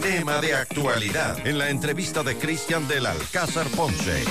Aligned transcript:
Tema 0.00 0.40
de 0.40 0.54
actualidad 0.54 1.46
en 1.46 1.58
la 1.58 1.70
entrevista 1.70 2.22
de 2.22 2.36
Cristian 2.36 2.86
del 2.88 3.06
Alcázar 3.06 3.66
Ponce. 3.68 4.24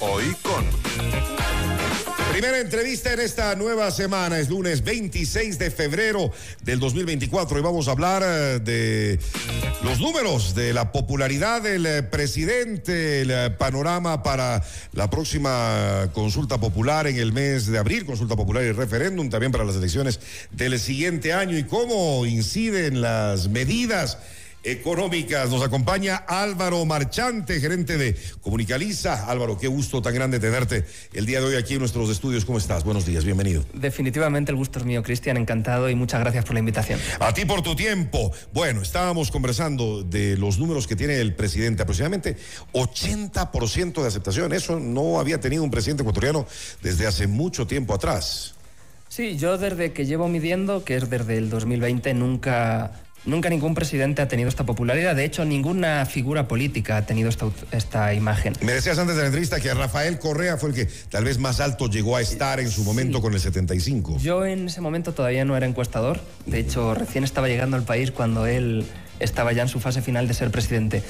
Hoy 0.00 0.34
con 0.42 1.45
Primera 2.36 2.60
entrevista 2.60 3.14
en 3.14 3.20
esta 3.20 3.54
nueva 3.54 3.90
semana, 3.90 4.38
es 4.38 4.50
lunes 4.50 4.84
26 4.84 5.58
de 5.58 5.70
febrero 5.70 6.30
del 6.62 6.78
2024 6.78 7.58
y 7.58 7.62
vamos 7.62 7.88
a 7.88 7.92
hablar 7.92 8.22
eh, 8.26 8.60
de 8.62 9.18
los 9.82 10.00
números 10.00 10.54
de 10.54 10.74
la 10.74 10.92
popularidad 10.92 11.62
del 11.62 11.86
eh, 11.86 12.02
presidente, 12.02 13.22
el 13.22 13.30
eh, 13.30 13.48
panorama 13.56 14.22
para 14.22 14.62
la 14.92 15.08
próxima 15.08 16.10
consulta 16.12 16.58
popular 16.58 17.06
en 17.06 17.16
el 17.16 17.32
mes 17.32 17.68
de 17.68 17.78
abril, 17.78 18.04
consulta 18.04 18.36
popular 18.36 18.64
y 18.64 18.72
referéndum, 18.72 19.30
también 19.30 19.50
para 19.50 19.64
las 19.64 19.76
elecciones 19.76 20.20
del 20.50 20.78
siguiente 20.78 21.32
año 21.32 21.56
y 21.56 21.64
cómo 21.64 22.26
inciden 22.26 23.00
las 23.00 23.48
medidas 23.48 24.18
económicas. 24.66 25.48
Nos 25.48 25.62
acompaña 25.62 26.16
Álvaro 26.16 26.84
Marchante, 26.84 27.60
gerente 27.60 27.96
de 27.96 28.16
Comunicaliza. 28.40 29.30
Álvaro, 29.30 29.56
qué 29.56 29.68
gusto 29.68 30.02
tan 30.02 30.12
grande 30.12 30.40
tenerte 30.40 30.84
el 31.12 31.24
día 31.24 31.40
de 31.40 31.46
hoy 31.46 31.56
aquí 31.56 31.74
en 31.74 31.80
nuestros 31.80 32.10
estudios. 32.10 32.44
¿Cómo 32.44 32.58
estás? 32.58 32.84
Buenos 32.84 33.06
días, 33.06 33.24
bienvenido. 33.24 33.64
Definitivamente 33.72 34.50
el 34.50 34.56
gusto 34.56 34.80
es 34.80 34.84
mío, 34.84 35.02
Cristian, 35.02 35.36
encantado 35.36 35.88
y 35.88 35.94
muchas 35.94 36.20
gracias 36.20 36.44
por 36.44 36.54
la 36.54 36.60
invitación. 36.60 36.98
A 37.20 37.32
ti 37.32 37.44
por 37.44 37.62
tu 37.62 37.76
tiempo. 37.76 38.32
Bueno, 38.52 38.82
estábamos 38.82 39.30
conversando 39.30 40.02
de 40.02 40.36
los 40.36 40.58
números 40.58 40.86
que 40.88 40.96
tiene 40.96 41.20
el 41.20 41.34
presidente, 41.34 41.82
aproximadamente 41.82 42.36
80% 42.72 44.02
de 44.02 44.08
aceptación. 44.08 44.52
Eso 44.52 44.80
no 44.80 45.20
había 45.20 45.40
tenido 45.40 45.62
un 45.62 45.70
presidente 45.70 46.02
ecuatoriano 46.02 46.44
desde 46.82 47.06
hace 47.06 47.28
mucho 47.28 47.68
tiempo 47.68 47.94
atrás. 47.94 48.54
Sí, 49.08 49.38
yo 49.38 49.56
desde 49.56 49.92
que 49.92 50.04
llevo 50.04 50.28
midiendo, 50.28 50.84
que 50.84 50.96
es 50.96 51.08
desde 51.08 51.38
el 51.38 51.48
2020, 51.48 52.12
nunca 52.14 53.05
Nunca 53.26 53.50
ningún 53.50 53.74
presidente 53.74 54.22
ha 54.22 54.28
tenido 54.28 54.48
esta 54.48 54.64
popularidad. 54.64 55.16
De 55.16 55.24
hecho, 55.24 55.44
ninguna 55.44 56.06
figura 56.06 56.46
política 56.46 56.96
ha 56.96 57.06
tenido 57.06 57.28
esta, 57.72 58.14
imagen. 58.14 58.54
Me 58.60 58.72
decías 58.72 58.98
antes 58.98 59.16
de 59.16 59.22
la 59.22 59.26
entrevista 59.26 59.58
que 59.58 59.74
Rafael 59.74 60.20
Correa 60.20 60.56
fue 60.56 60.70
el 60.70 60.74
que 60.76 60.86
tal 61.10 61.24
vez 61.24 61.38
más 61.38 61.58
alto 61.58 61.88
llegó 61.88 62.16
a 62.16 62.20
estar 62.20 62.60
en 62.60 62.70
su 62.70 62.84
momento 62.84 63.20
con 63.20 63.34
el 63.34 63.40
75. 63.40 64.18
Yo 64.18 64.46
en 64.46 64.68
ese 64.68 64.80
momento 64.80 65.12
todavía 65.12 65.44
no 65.44 65.56
era 65.56 65.66
encuestador. 65.66 66.20
De 66.46 66.60
hecho, 66.60 66.94
recién 66.94 67.24
estaba 67.24 67.48
llegando 67.48 67.76
al 67.76 67.82
país 67.82 68.12
cuando 68.12 68.46
él 68.46 68.86
estaba 69.18 69.52
ya 69.52 69.62
en 69.62 69.68
su 69.68 69.80
fase 69.80 70.02
final 70.02 70.28
de 70.28 70.34
ser 70.34 70.52
presidente. 70.52 71.02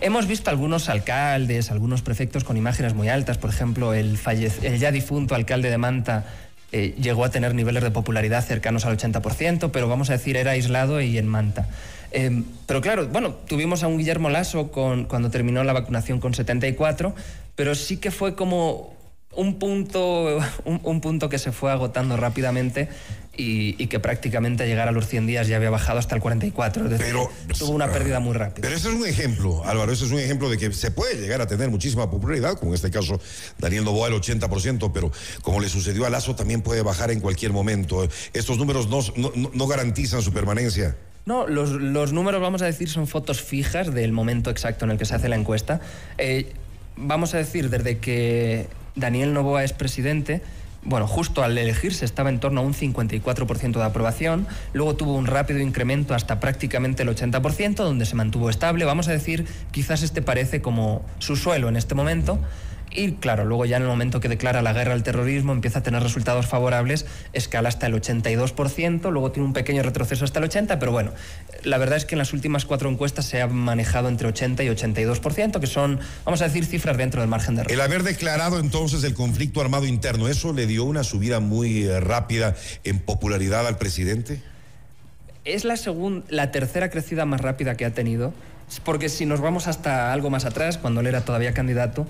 Hemos 0.00 0.28
visto 0.28 0.50
algunos 0.50 0.88
alcaldes, 0.88 1.72
algunos 1.72 2.02
prefectos 2.02 2.44
con 2.44 2.56
imágenes 2.56 2.94
muy 2.94 3.08
altas. 3.08 3.36
Por 3.36 3.50
ejemplo, 3.50 3.94
el, 3.94 4.16
el 4.62 4.78
ya 4.78 4.92
difunto 4.92 5.34
alcalde 5.34 5.70
de 5.70 5.78
Manta 5.78 6.24
eh, 6.72 6.94
llegó 7.00 7.24
a 7.24 7.30
tener 7.30 7.54
niveles 7.54 7.82
de 7.82 7.90
popularidad 7.90 8.44
cercanos 8.44 8.84
al 8.84 8.98
80%, 8.98 9.70
pero 9.72 9.88
vamos 9.88 10.10
a 10.10 10.14
decir 10.14 10.36
era 10.36 10.50
aislado 10.52 11.00
y 11.00 11.16
en 11.16 11.26
Manta. 11.26 11.68
Eh, 12.10 12.42
pero 12.66 12.80
claro, 12.80 13.06
bueno, 13.08 13.34
tuvimos 13.46 13.82
a 13.82 13.88
un 13.88 13.98
Guillermo 13.98 14.30
Lasso 14.30 14.70
con, 14.70 15.04
cuando 15.04 15.30
terminó 15.30 15.64
la 15.64 15.72
vacunación 15.72 16.20
con 16.20 16.34
74, 16.34 17.14
pero 17.54 17.74
sí 17.74 17.96
que 17.96 18.10
fue 18.10 18.34
como 18.34 18.97
un 19.34 19.58
punto, 19.58 20.40
un, 20.64 21.00
punto 21.00 21.28
que 21.28 21.38
se 21.38 21.52
fue 21.52 21.70
agotando 21.70 22.16
rápidamente 22.16 22.88
y, 23.36 23.86
que 23.86 24.00
prácticamente 24.00 24.66
llegar 24.66 24.88
a 24.88 24.92
los 24.92 25.06
100 25.06 25.26
días 25.26 25.46
ya 25.46 25.56
había 25.56 25.70
bajado 25.70 25.98
hasta 25.98 26.16
el 26.16 26.20
44. 26.20 26.88
pero, 26.98 27.30
tuvo 27.56 27.70
una 27.70 27.92
pérdida 27.92 28.18
muy 28.18 28.34
rápida. 28.34 28.62
Pero 28.62 28.74
eso 28.74 28.90
es 28.90 28.96
un 28.96 29.06
ejemplo, 29.06 29.64
Álvaro, 29.64 29.92
eso 29.92 30.06
es 30.06 30.10
un 30.10 30.18
ejemplo 30.18 30.50
de 30.50 30.58
que 30.58 30.72
se 30.72 30.90
puede 30.90 31.14
llegar 31.20 31.40
a 31.40 31.46
tener 31.46 31.70
muchísima 31.70 32.10
popularidad, 32.10 32.58
como 32.58 32.72
en 32.72 32.76
este 32.76 32.90
caso 32.90 33.20
Daniel 33.58 33.84
Novoa 33.84 34.08
el 34.08 34.14
80%, 34.14 34.90
pero 34.92 35.12
como 35.42 35.60
le 35.60 35.68
sucedió 35.68 36.04
a 36.04 36.10
Lazo 36.10 36.34
también 36.34 36.62
puede 36.62 36.82
bajar 36.82 37.10
en 37.10 37.20
cualquier 37.20 37.52
momento. 37.52 38.08
Estos 38.32 38.58
números 38.58 38.88
no, 38.88 39.00
no, 39.54 39.66
garantizan 39.68 40.22
su 40.22 40.32
permanencia. 40.32 40.96
No, 41.26 41.46
los, 41.46 41.70
los, 41.70 42.12
números, 42.12 42.40
vamos 42.40 42.62
a 42.62 42.64
decir, 42.64 42.88
son 42.88 43.06
fotos 43.06 43.42
fijas 43.42 43.94
del 43.94 44.12
momento 44.12 44.50
exacto 44.50 44.86
en 44.86 44.92
el 44.92 44.98
que 44.98 45.04
se 45.04 45.14
hace 45.14 45.28
la 45.28 45.36
encuesta. 45.36 45.80
Eh, 46.16 46.50
vamos 46.96 47.34
a 47.34 47.38
decir, 47.38 47.70
desde 47.70 47.98
que 47.98 48.66
Daniel 48.98 49.32
Novoa 49.32 49.64
es 49.64 49.72
presidente, 49.72 50.42
bueno, 50.82 51.06
justo 51.06 51.42
al 51.42 51.58
elegirse 51.58 52.04
estaba 52.04 52.30
en 52.30 52.40
torno 52.40 52.60
a 52.60 52.64
un 52.64 52.72
54% 52.72 53.72
de 53.72 53.84
aprobación, 53.84 54.46
luego 54.72 54.96
tuvo 54.96 55.14
un 55.14 55.26
rápido 55.26 55.60
incremento 55.60 56.14
hasta 56.14 56.40
prácticamente 56.40 57.02
el 57.02 57.08
80%, 57.08 57.74
donde 57.74 58.06
se 58.06 58.14
mantuvo 58.14 58.48
estable. 58.48 58.84
Vamos 58.84 59.08
a 59.08 59.12
decir, 59.12 59.46
quizás 59.70 60.02
este 60.02 60.22
parece 60.22 60.62
como 60.62 61.04
su 61.18 61.36
suelo 61.36 61.68
en 61.68 61.76
este 61.76 61.94
momento. 61.94 62.38
Y 62.98 63.12
claro, 63.12 63.44
luego 63.44 63.64
ya 63.64 63.76
en 63.76 63.82
el 63.82 63.88
momento 63.88 64.18
que 64.18 64.28
declara 64.28 64.60
la 64.60 64.72
guerra 64.72 64.92
al 64.92 65.04
terrorismo 65.04 65.52
empieza 65.52 65.78
a 65.78 65.82
tener 65.84 66.02
resultados 66.02 66.48
favorables, 66.48 67.06
escala 67.32 67.68
hasta 67.68 67.86
el 67.86 67.94
82%, 67.94 69.12
luego 69.12 69.30
tiene 69.30 69.46
un 69.46 69.52
pequeño 69.52 69.84
retroceso 69.84 70.24
hasta 70.24 70.40
el 70.40 70.50
80%, 70.50 70.78
pero 70.80 70.90
bueno, 70.90 71.12
la 71.62 71.78
verdad 71.78 71.96
es 71.96 72.04
que 72.04 72.16
en 72.16 72.18
las 72.18 72.32
últimas 72.32 72.64
cuatro 72.64 72.90
encuestas 72.90 73.24
se 73.24 73.40
ha 73.40 73.46
manejado 73.46 74.08
entre 74.08 74.26
80 74.26 74.64
y 74.64 74.66
82%, 74.66 75.60
que 75.60 75.68
son, 75.68 76.00
vamos 76.24 76.42
a 76.42 76.46
decir, 76.46 76.66
cifras 76.66 76.96
dentro 76.96 77.20
del 77.20 77.30
margen 77.30 77.54
de 77.54 77.60
error. 77.60 77.72
El 77.72 77.80
haber 77.80 78.02
declarado 78.02 78.58
entonces 78.58 79.04
el 79.04 79.14
conflicto 79.14 79.60
armado 79.60 79.86
interno, 79.86 80.26
¿eso 80.26 80.52
le 80.52 80.66
dio 80.66 80.82
una 80.82 81.04
subida 81.04 81.38
muy 81.38 81.84
eh, 81.84 82.00
rápida 82.00 82.56
en 82.82 82.98
popularidad 82.98 83.68
al 83.68 83.78
presidente? 83.78 84.42
Es 85.44 85.64
la, 85.64 85.76
la 86.30 86.50
tercera 86.50 86.90
crecida 86.90 87.26
más 87.26 87.42
rápida 87.42 87.76
que 87.76 87.84
ha 87.84 87.94
tenido, 87.94 88.34
porque 88.84 89.08
si 89.08 89.24
nos 89.24 89.40
vamos 89.40 89.68
hasta 89.68 90.12
algo 90.12 90.30
más 90.30 90.44
atrás, 90.44 90.78
cuando 90.78 91.00
él 91.00 91.06
era 91.06 91.20
todavía 91.20 91.54
candidato, 91.54 92.04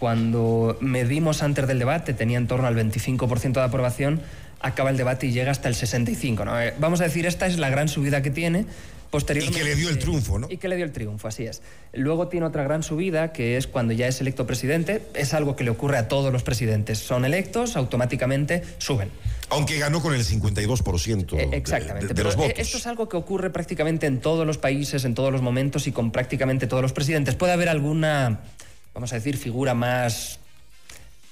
cuando 0.00 0.78
medimos 0.80 1.42
antes 1.42 1.68
del 1.68 1.78
debate 1.78 2.14
tenía 2.14 2.38
en 2.38 2.48
torno 2.48 2.66
al 2.66 2.74
25% 2.74 3.52
de 3.52 3.60
aprobación, 3.60 4.22
acaba 4.58 4.88
el 4.88 4.96
debate 4.96 5.26
y 5.26 5.32
llega 5.32 5.52
hasta 5.52 5.68
el 5.68 5.74
65%. 5.74 6.44
¿no? 6.46 6.60
Eh, 6.60 6.74
vamos 6.80 7.02
a 7.02 7.04
decir, 7.04 7.26
esta 7.26 7.46
es 7.46 7.58
la 7.58 7.68
gran 7.68 7.86
subida 7.88 8.22
que 8.22 8.30
tiene. 8.30 8.64
Posteriormente, 9.10 9.58
y 9.58 9.62
que 9.62 9.68
le 9.68 9.74
dio 9.74 9.90
el 9.90 9.98
triunfo, 9.98 10.38
¿no? 10.38 10.46
Y 10.48 10.56
que 10.56 10.68
le 10.68 10.76
dio 10.76 10.84
el 10.84 10.92
triunfo, 10.92 11.26
así 11.26 11.44
es. 11.44 11.62
Luego 11.92 12.28
tiene 12.28 12.46
otra 12.46 12.62
gran 12.62 12.84
subida, 12.84 13.32
que 13.32 13.56
es 13.56 13.66
cuando 13.66 13.92
ya 13.92 14.06
es 14.06 14.20
electo 14.20 14.46
presidente. 14.46 15.02
Es 15.14 15.34
algo 15.34 15.56
que 15.56 15.64
le 15.64 15.70
ocurre 15.70 15.98
a 15.98 16.06
todos 16.06 16.32
los 16.32 16.44
presidentes. 16.44 17.00
Son 17.00 17.24
electos, 17.24 17.76
automáticamente 17.76 18.62
suben. 18.78 19.10
Aunque 19.48 19.78
ganó 19.78 20.00
con 20.00 20.14
el 20.14 20.24
52% 20.24 21.36
eh, 21.36 21.48
Exactamente. 21.52 22.14
de, 22.14 22.24
los 22.24 22.36
votos. 22.36 22.54
Esto 22.56 22.78
es 22.78 22.86
algo 22.86 23.08
que 23.08 23.16
ocurre 23.16 23.50
prácticamente 23.50 24.06
en 24.06 24.20
todos 24.20 24.46
los 24.46 24.58
países, 24.58 25.04
en 25.04 25.16
todos 25.16 25.32
los 25.32 25.42
momentos 25.42 25.88
y 25.88 25.92
con 25.92 26.12
prácticamente 26.12 26.68
todos 26.68 26.82
los 26.82 26.92
presidentes. 26.92 27.34
Puede 27.34 27.52
haber 27.52 27.68
alguna 27.68 28.38
vamos 28.94 29.12
a 29.12 29.16
decir, 29.16 29.36
figura 29.36 29.74
más 29.74 30.38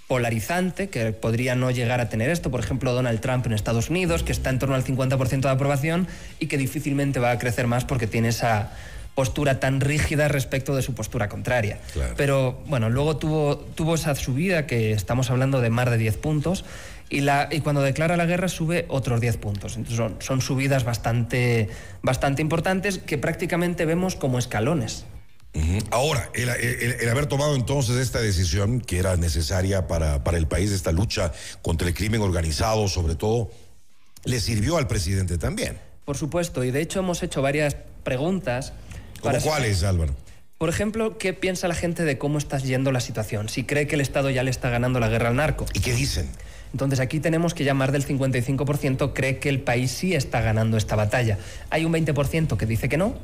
polarizante, 0.09 0.89
que 0.89 1.13
podría 1.13 1.55
no 1.55 1.71
llegar 1.71 2.01
a 2.01 2.09
tener 2.09 2.31
esto, 2.31 2.51
por 2.51 2.61
ejemplo, 2.61 2.95
Donald 2.95 3.21
Trump 3.21 3.47
en 3.47 3.53
Estados 3.53 3.91
Unidos, 3.91 4.23
que 4.23 4.33
está 4.33 4.49
en 4.51 4.59
torno 4.59 4.75
al 4.75 4.85
50% 4.85 5.41
de 5.43 5.51
aprobación 5.51 6.09
y 6.41 6.47
que 6.47 6.57
difícilmente 6.57 7.21
va 7.21 7.31
a 7.31 7.39
crecer 7.39 7.67
más 7.67 7.85
porque 7.85 8.07
tiene 8.07 8.29
esa 8.29 8.71
postura 9.15 9.61
tan 9.61 9.81
rígida 9.81 10.29
respecto 10.29 10.75
de 10.75 10.83
su 10.83 10.95
postura 10.95 11.29
contraria. 11.29 11.79
Pero 12.17 12.63
bueno, 12.67 12.89
luego 12.89 13.17
tuvo, 13.17 13.59
tuvo 13.59 13.97
esa 13.97 14.15
subida 14.15 14.67
que 14.67 14.93
estamos 14.93 15.31
hablando 15.31 15.61
de 15.61 15.71
más 15.71 15.91
de 15.91 15.99
10 15.99 16.17
puntos 16.19 16.65
y, 17.11 17.21
la, 17.21 17.49
y 17.51 17.61
cuando 17.61 17.83
declara 17.83 18.17
la 18.17 18.27
guerra 18.27 18.49
sube 18.49 18.87
otros 18.89 19.21
10 19.21 19.37
puntos. 19.39 19.77
Entonces 19.77 19.97
son, 19.97 20.17
son 20.21 20.41
subidas 20.41 20.85
bastante, 20.85 21.69
bastante 22.01 22.43
importantes 22.43 22.99
que 22.99 23.19
prácticamente 23.19 23.85
vemos 23.85 24.15
como 24.15 24.39
escalones. 24.39 25.05
Ahora, 25.91 26.31
el, 26.35 27.09
haber 27.09 27.27
tomado 27.27 27.57
entonces 27.57 27.97
esta 27.97 28.21
decisión 28.21 28.81
que 28.81 28.99
era 28.99 29.17
necesaria 29.17 29.87
para, 29.87 30.23
para 30.23 30.39
el 30.39 30.47
país, 30.47 30.71
esta 30.71 30.93
lucha 30.93 31.33
contra 31.63 31.89
el 31.89 31.95
crimen 31.95 32.21
organizado, 32.21 32.87
sobre 32.89 33.17
todo, 33.17 33.51
le 34.25 34.41
sirvió 34.41 34.77
al 34.77 34.87
presidente 34.87 35.39
también. 35.39 35.79
Por 36.05 36.17
supuesto, 36.17 36.65
y 36.65 36.71
de 36.71 36.81
hecho 36.81 37.01
hemos 37.01 37.23
hecho 37.23 37.43
varias 37.43 37.77
preguntas. 38.05 38.73
¿Cómo 39.21 39.39
cuáles, 39.41 39.83
Álvaro? 39.83 40.15
Por 40.59 40.69
ejemplo, 40.69 41.19
¿qué 41.19 41.35
piensa 41.35 41.69
la 41.69 41.75
gente 41.75 42.05
de 42.05 42.19
cómo 42.19 42.39
está 42.39 42.59
yendo 42.59 42.91
la 42.91 43.01
situación? 43.01 43.49
Si 43.49 43.65
cree 43.65 43.87
que 43.87 43.95
el 43.95 44.01
Estado 44.01 44.29
ya 44.31 44.43
le 44.43 44.51
está 44.51 44.71
ganando 44.71 44.99
la 45.01 45.09
guerra 45.09 45.29
al 45.29 45.37
narco. 45.37 45.67
¿Y 45.73 45.81
qué 45.81 45.93
dicen? 45.93 46.29
Entonces 46.73 47.01
aquí 47.01 47.21
tenemos 47.21 47.55
que 47.55 47.65
ya 47.65 47.75
más 47.75 47.93
del 47.93 48.07
55% 48.07 49.13
cree 49.15 49.39
que 49.39 49.49
el 49.49 49.61
país 49.61 49.91
sí 49.91 50.15
está 50.15 50.41
ganando 50.41 50.77
esta 50.77 50.97
batalla. 50.97 51.39
Hay 51.71 51.85
un 51.85 51.93
20% 51.93 52.57
que 52.57 52.67
dice 52.67 52.89
que 52.89 52.97
no, 52.97 53.15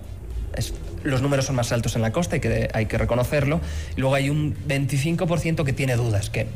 los 1.02 1.22
números 1.22 1.46
son 1.46 1.56
más 1.56 1.72
altos 1.72 1.96
en 1.96 2.02
la 2.02 2.12
costa, 2.12 2.36
y 2.36 2.40
que, 2.40 2.68
hay 2.72 2.86
que 2.86 2.98
reconocerlo. 2.98 3.60
Y 3.96 4.00
luego 4.00 4.14
hay 4.14 4.30
un 4.30 4.56
25% 4.66 5.64
que 5.64 5.72
tiene 5.72 5.96
dudas, 5.96 6.30
que 6.30 6.46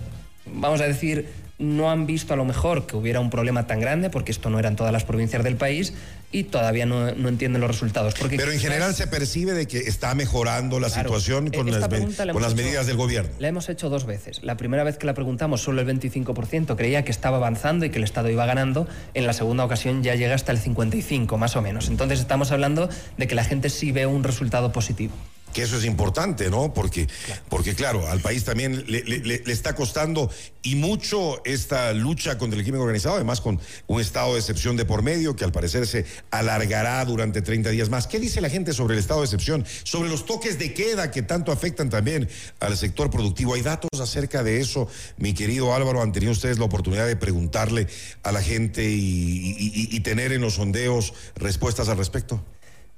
vamos 0.47 0.81
a 0.81 0.85
decir, 0.85 1.29
no 1.59 1.91
han 1.91 2.07
visto 2.07 2.35
a 2.35 2.37
lo 2.37 2.45
mejor 2.45 2.87
que 2.87 2.97
hubiera 2.97 3.21
un 3.21 3.31
problema 3.31 3.67
tan 3.67 3.81
grande, 3.81 4.11
porque 4.11 4.33
esto 4.33 4.49
no 4.51 4.59
era 4.59 4.69
en 4.69 4.77
todas 4.77 4.93
las 4.93 5.05
provincias 5.05 5.43
del 5.43 5.57
país, 5.57 5.93
y 6.31 6.45
todavía 6.45 6.85
no, 6.85 7.09
entienden 7.09 7.61
los 7.61 7.71
resultados. 7.71 8.15
Pero 8.15 8.53
en 8.53 8.61
general 8.61 8.95
se 8.95 9.07
percibe 9.07 9.55
de 9.55 9.67
que 9.67 9.79
está 9.79 10.15
mejorando 10.15 10.79
la 10.79 10.91
situación 10.91 11.51
con, 11.51 11.71
las, 11.71 11.89
con 11.89 12.43
las 12.43 12.55
medidas 12.55 12.87
del 12.87 12.97
gobierno. 12.97 13.31
La 13.39 13.49
hemos 13.49 13.69
hecho 13.69 13.89
dos 13.89 14.05
veces. 14.05 14.43
La 14.43 14.57
primera 14.57 14.85
vez 14.85 14.99
que 14.99 15.07
la 15.07 15.15
preguntamos, 15.15 15.63
solo 15.63 15.81
el 15.81 15.87
25% 15.87 16.77
creía 16.77 17.05
que 17.05 17.11
estaba 17.11 17.39
avanzando 17.39 17.87
y 17.87 17.91
que 17.91 17.99
el 17.99 18.05
Estado 18.05 18.31
iba 18.31 18.45
ganando. 18.45 18.87
En 19.15 19.27
la 19.27 19.33
segunda 19.33 19.65
ocasión 19.65 20.03
ya 20.03 20.15
llega 20.15 20.35
hasta 20.35 20.53
el 20.53 20.61
55%, 20.61 21.37
más 21.39 21.57
o 21.57 21.63
menos. 21.63 21.89
Entonces 21.89 22.21
estamos 22.21 22.53
hablando 22.53 22.89
de 23.17 23.27
que 23.27 23.35
la 23.35 23.45
gente 23.45 23.71
sí 23.71 23.93
ve 23.93 24.07
un 24.07 24.23
resultado 24.23 24.71
positivo. 24.73 25.15
Que 25.53 25.63
eso 25.63 25.77
es 25.77 25.85
importante, 25.85 26.51
¿no? 26.51 26.73
Porque, 26.73 27.07
claro. 27.07 27.43
porque 27.49 27.75
claro, 27.75 28.09
al 28.09 28.21
país 28.21 28.45
también 28.45 28.85
le, 28.87 29.03
le, 29.05 29.19
le, 29.21 29.53
está 29.53 29.75
costando 29.75 30.31
y 30.63 30.75
mucho 30.75 31.43
esta 31.45 31.93
lucha 31.93 32.39
contra 32.39 32.59
el 32.59 32.65
crimen 32.65 32.81
organizado, 32.81 33.17
además 33.17 33.41
con 33.41 33.61
un 33.87 34.01
estado 34.01 34.35
de 34.35 34.41
excepción 34.41 34.77
de 34.77 34.85
por 34.85 35.03
medio 35.03 35.37
que 35.37 35.45
al 35.45 35.53
parecer 35.53 35.87
se 35.87 36.05
alargará 36.31 37.05
durante 37.05 37.43
30 37.43 37.71
días 37.71 37.89
más. 37.89 38.07
¿Qué 38.07 38.21
dice 38.21 38.41
la 38.41 38.51
gente 38.51 38.73
sobre 38.73 38.95
el 38.95 39.01
estado 39.01 39.21
de 39.21 39.27
excepción? 39.27 39.65
Sobre 39.85 40.09
los 40.09 40.27
toques 40.27 40.59
de 40.59 40.75
queda 40.75 41.11
que 41.11 41.23
tanto 41.23 41.53
afectan 41.53 41.91
también 41.91 42.29
al 42.61 42.77
sector 42.77 43.11
productivo. 43.11 43.55
¿Hay 43.55 43.63
datos 43.63 44.01
acerca 44.01 44.43
de 44.43 44.61
eso, 44.61 44.89
mi 45.17 45.33
querido 45.33 45.75
Álvaro? 45.75 46.03
¿Han 46.03 46.13
tenido 46.13 46.33
ustedes 46.33 46.59
la 46.59 46.65
oportunidad 46.65 47.07
de 47.07 47.17
preguntarle 47.17 47.87
a 48.23 48.33
la 48.33 48.43
gente 48.43 48.89
y, 48.89 49.57
y, 49.59 49.97
y 49.97 50.01
tener 50.01 50.33
en 50.33 50.43
los 50.43 50.55
sondeos 50.55 51.15
respuestas 51.37 51.89
al 51.89 51.99
respecto? 51.99 52.45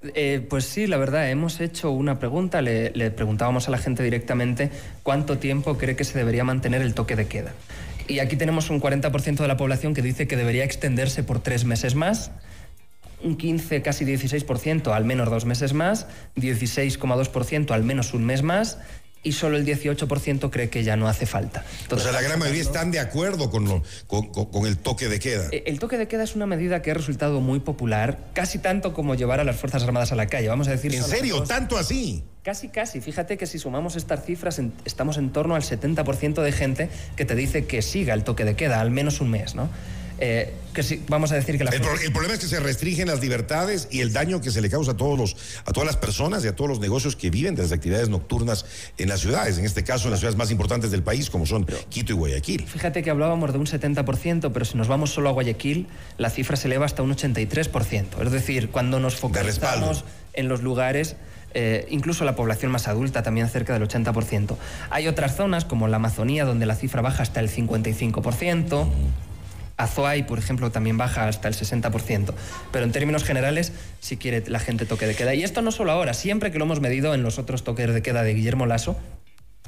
Eh, 0.03 0.47
pues 0.49 0.65
sí, 0.65 0.87
la 0.87 0.97
verdad, 0.97 1.31
hemos 1.31 1.61
hecho 1.61 1.91
una 1.91 2.19
pregunta, 2.19 2.63
le, 2.63 2.91
le, 2.91 3.11
preguntábamos 3.11 3.69
a 3.69 3.71
la 3.71 3.79
gente 3.79 4.03
directamente 4.03 4.71
cuánto 5.03 5.39
tiempo 5.39 5.77
cree 5.77 5.95
que 5.95 6.05
se 6.05 6.17
debería 6.17 6.43
mantener 6.43 6.81
el 6.81 6.95
toque 6.95 7.17
de 7.17 7.27
queda. 7.27 7.53
Y 8.09 8.19
aquí 8.19 8.37
tenemos 8.37 8.71
un 8.71 8.81
40% 8.81 9.37
de 9.37 9.49
la 9.49 9.57
población 9.57 9.93
que 9.93 10.03
dice 10.03 10.27
que 10.27 10.37
debería 10.37 10.65
extenderse 10.65 11.23
por 11.23 11.41
tres 11.41 11.65
meses 11.65 11.95
más, 11.95 12.31
un 13.23 13.37
15, 13.37 13.83
casi 13.83 14.05
16% 14.05 14.93
al 14.93 15.05
menos 15.05 15.31
dos 15.31 15.45
meses 15.45 15.75
más, 15.75 16.07
16,2% 16.37 17.71
al 17.71 17.85
menos 17.85 18.15
un 18.15 18.25
mes 18.25 18.43
más 18.43 18.79
y 19.23 19.33
solo 19.33 19.57
el 19.57 19.67
18% 19.67 20.51
cree 20.51 20.71
que 20.71 20.83
ya 20.83 20.97
no 20.97 21.09
hace 21.09 21.27
falta. 21.27 21.65
Entonces, 21.83 22.09
o 22.09 22.11
sea, 22.11 22.21
la 22.21 22.27
gran 22.27 22.39
mayoría 22.39 22.63
están 22.63 22.91
de 22.91 23.01
acuerdo 23.01 23.51
con, 23.51 23.67
lo, 23.67 23.83
con, 24.07 24.29
con, 24.29 24.67
el 24.67 24.79
toque 24.79 25.09
de 25.09 25.19
queda. 25.19 25.49
Eh, 25.53 25.65
El 25.67 25.79
toque 25.79 25.99
de 25.99 26.09
queda 26.09 26.25
es 26.25 26.35
una 26.35 26.47
medida 26.47 26.81
que 26.81 26.91
ha 26.91 26.95
resultado 26.95 27.41
muy 27.41 27.61
popular, 27.61 28.19
casi 28.33 28.59
tanto 28.59 28.95
como 28.95 29.15
llevar 29.15 29.41
a 29.41 29.45
las 29.45 29.57
Fuerzas 29.57 29.83
Armadas 29.83 30.13
a 30.13 30.17
la 30.17 30.27
calle, 30.27 30.49
vamos 30.49 30.69
a 30.69 30.71
decir. 30.71 30.95
¿En 30.95 31.05
serio? 31.05 31.43
¿Tanto 31.43 31.77
así? 31.77 32.25
Casi, 32.43 32.69
casi. 32.69 33.03
Fíjate 33.03 33.37
que 33.37 33.47
si 33.47 33.59
sumamos 33.59 33.97
estas 33.97 34.25
cifras, 34.25 34.59
en, 34.59 34.73
estamos 34.87 35.19
en 35.19 35.31
torno 35.31 35.55
al 35.55 35.63
70% 35.63 36.43
de 36.43 36.53
gente 36.53 36.89
que 37.17 37.27
te 37.27 37.35
dice 37.35 37.67
que 37.67 37.83
siga 37.83 38.15
el 38.15 38.25
toque 38.25 38.47
de 38.47 38.57
queda, 38.57 38.81
al 38.81 38.91
menos 38.91 39.21
un 39.21 39.31
mes, 39.31 39.55
¿no? 39.55 39.69
Eh, 40.23 40.53
que 40.75 40.83
si, 40.83 41.03
vamos 41.09 41.33
a 41.33 41.35
decir 41.35 41.57
que 41.57 41.65
la 41.65 41.71
el, 41.71 41.81
pro, 41.81 41.95
el, 41.99 42.13
problema 42.13 42.35
es 42.35 42.41
que 42.41 42.47
se 42.47 42.61
restringen 42.61 43.09
las 43.09 43.23
libertades 43.23 43.89
y 43.91 44.01
el 44.01 44.13
daño 44.13 44.43
que 44.43 44.51
se 44.51 44.61
le 44.61 44.69
causa 44.69 44.93
a 44.93 44.97
todos 44.97 45.19
los 45.19 45.37
a 45.65 45.73
todas 45.73 45.87
las 45.87 45.97
personas 45.97 46.45
y 46.45 46.49
a 46.49 46.55
todos 46.55 46.69
los 46.69 46.79
negocios 46.79 47.17
que 47.17 47.31
viven 47.31 47.55
de 47.55 47.63
las 47.63 47.73
actividades 47.73 48.11
nocturnas 48.11 48.67
en 48.99 49.09
las 49.09 49.21
ciudades, 49.21 49.57
en 49.57 49.65
este 49.65 49.83
caso 49.83 50.09
en 50.09 50.11
las 50.11 50.21
ciudades 50.21 50.37
más 50.37 50.51
importantes 50.51 50.91
del 50.91 51.03
país 51.03 51.31
como 51.31 51.47
son 51.47 51.67
Quito 51.89 52.13
y 52.13 52.17
Guayaquil. 52.17 52.67
Fíjate 52.67 53.03
que 53.03 53.09
hablábamos 53.09 53.53
de 53.53 53.59
un 53.59 53.67
70%, 53.67 54.51
pero 54.53 54.65
si 54.67 54.77
nos 54.77 54.89
vamos 54.89 55.11
solo 55.11 55.31
a 55.31 55.33
Guayaquil, 55.33 55.87
la 56.19 56.29
cifra 56.29 56.57
se 56.57 56.69
eleva 56.69 56.85
hasta 56.85 57.03
un 57.03 57.17
83%, 57.17 58.23
es 58.23 58.31
decir, 58.31 58.69
cuando 58.69 59.01
nos 59.01 59.17
focalizamos 59.17 60.05
en 60.35 60.49
los 60.49 60.63
lugares 60.63 61.17
eh, 61.53 61.87
incluso 61.91 62.25
la 62.25 62.37
población 62.37 62.71
más 62.71 62.87
adulta, 62.87 63.23
también 63.23 63.49
cerca 63.49 63.73
del 63.73 63.89
80%. 63.89 64.57
Hay 64.91 65.09
otras 65.09 65.35
zonas, 65.35 65.65
como 65.65 65.89
la 65.89 65.97
Amazonía, 65.97 66.45
donde 66.45 66.67
la 66.67 66.77
cifra 66.77 67.03
baja 67.03 67.23
hasta 67.23 67.41
el 67.41 67.51
55%. 67.51 68.87
Azoay, 69.83 70.25
por 70.25 70.39
ejemplo, 70.39 70.71
también 70.71 70.97
baja 70.97 71.29
hasta 71.29 71.49
el 71.49 71.55
60%. 71.55 72.35
Pero 72.73 72.85
en 72.85 72.93
términos 72.93 73.25
generales, 73.25 73.73
sí 74.01 74.17
quiere 74.17 74.45
la 74.49 74.59
gente 74.59 74.87
toque 74.87 75.07
de 75.07 75.15
queda. 75.15 75.35
Y 75.35 75.43
esto 75.43 75.63
no 75.63 75.73
solo 75.73 75.93
ahora, 75.93 76.15
siempre 76.15 76.51
que 76.51 76.59
lo 76.59 76.65
hemos 76.65 76.81
medido 76.81 77.15
en 77.15 77.23
los 77.23 77.39
otros 77.39 77.65
toques 77.65 77.93
de 77.93 78.03
queda 78.03 78.23
de 78.23 78.35
Guillermo 78.35 78.67
Lasso, 78.67 78.97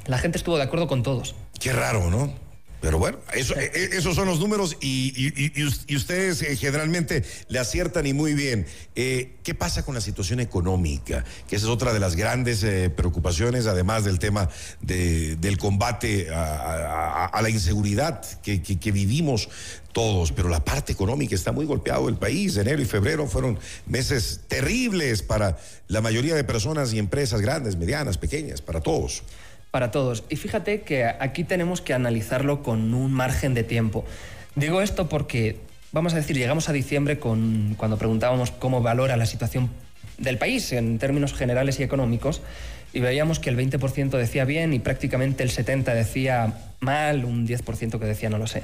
la 0.05 0.17
gente 0.17 0.37
estuvo 0.37 0.57
de 0.57 0.63
acuerdo 0.63 0.87
con 0.87 1.03
todos. 1.03 1.35
Qué 1.59 1.71
raro, 1.71 2.09
¿no? 2.09 2.33
Pero 2.83 2.99
bueno, 2.99 3.17
eso, 3.33 3.55
eh, 3.57 3.91
esos 3.93 4.13
son 4.13 4.27
los 4.27 4.41
números 4.41 4.75
y, 4.81 5.31
ustedes 5.95 6.41
eh, 6.41 6.57
generalmente 6.57 7.23
le 7.47 7.57
aciertan 7.57 8.05
y 8.05 8.11
muy 8.11 8.33
bien. 8.33 8.65
Eh, 8.93 9.37
¿Qué 9.41 9.55
pasa 9.55 9.85
con 9.85 9.95
la 9.95 10.01
situación 10.01 10.41
económica? 10.41 11.23
Que 11.47 11.55
esa 11.55 11.67
es 11.67 11.71
otra 11.71 11.93
de 11.93 12.01
las 12.01 12.17
grandes 12.17 12.61
eh, 12.61 12.89
preocupaciones, 12.89 13.67
además 13.67 14.03
del 14.03 14.19
tema 14.19 14.49
de, 14.81 15.37
del 15.37 15.57
combate 15.57 16.27
a, 16.29 17.39
la 17.41 17.49
inseguridad 17.49 18.21
que, 18.41 18.61
que, 18.61 18.77
que, 18.77 18.91
vivimos 18.91 19.47
todos. 19.93 20.33
Pero 20.33 20.49
la 20.49 20.65
parte 20.65 20.91
económica 20.91 21.35
está 21.35 21.53
muy 21.53 21.65
golpeado 21.65 22.09
el 22.09 22.17
país. 22.17 22.57
Enero 22.57 22.81
y 22.81 22.85
febrero 22.85 23.27
fueron 23.27 23.57
meses 23.85 24.41
terribles 24.49 25.21
para 25.21 25.57
la 25.87 26.01
mayoría 26.01 26.35
de 26.35 26.43
personas 26.43 26.91
y 26.91 26.99
empresas 26.99 27.39
grandes, 27.39 27.77
medianas, 27.77 28.17
pequeñas, 28.17 28.61
para 28.61 28.81
todos 28.81 29.23
para 29.73 29.89
todos. 29.89 30.23
Y 30.29 30.35
fíjate 30.35 30.81
que 30.81 31.03
aquí 31.03 31.43
tenemos 31.43 31.81
que 31.81 31.95
analizarlo 31.95 32.61
con 32.61 32.93
un 32.93 33.11
margen 33.11 33.55
de 33.55 33.63
tiempo. 33.63 34.05
Digo 34.53 34.83
esto 34.83 35.09
porque, 35.09 35.57
vamos 35.91 36.13
a 36.13 36.17
decir, 36.17 36.37
llegamos 36.37 36.69
a 36.69 36.73
diciembre 36.73 37.17
con, 37.17 37.73
cuando 37.75 37.97
preguntábamos 37.97 38.51
cómo 38.51 38.83
valora 38.83 39.17
la 39.17 39.25
situación 39.25 39.71
del 40.19 40.37
país 40.37 40.71
en 40.73 40.99
términos 40.99 41.33
generales 41.33 41.79
y 41.79 41.83
económicos 41.83 42.43
y 42.93 42.99
veíamos 42.99 43.39
que 43.39 43.49
el 43.49 43.57
20% 43.57 44.11
decía 44.11 44.45
bien 44.45 44.73
y 44.73 44.79
prácticamente 44.79 45.41
el 45.41 45.49
70% 45.49 45.91
decía 45.95 46.53
mal, 46.79 47.25
un 47.25 47.47
10% 47.47 47.97
que 47.97 48.05
decía 48.05 48.29
no 48.29 48.37
lo 48.37 48.45
sé. 48.45 48.61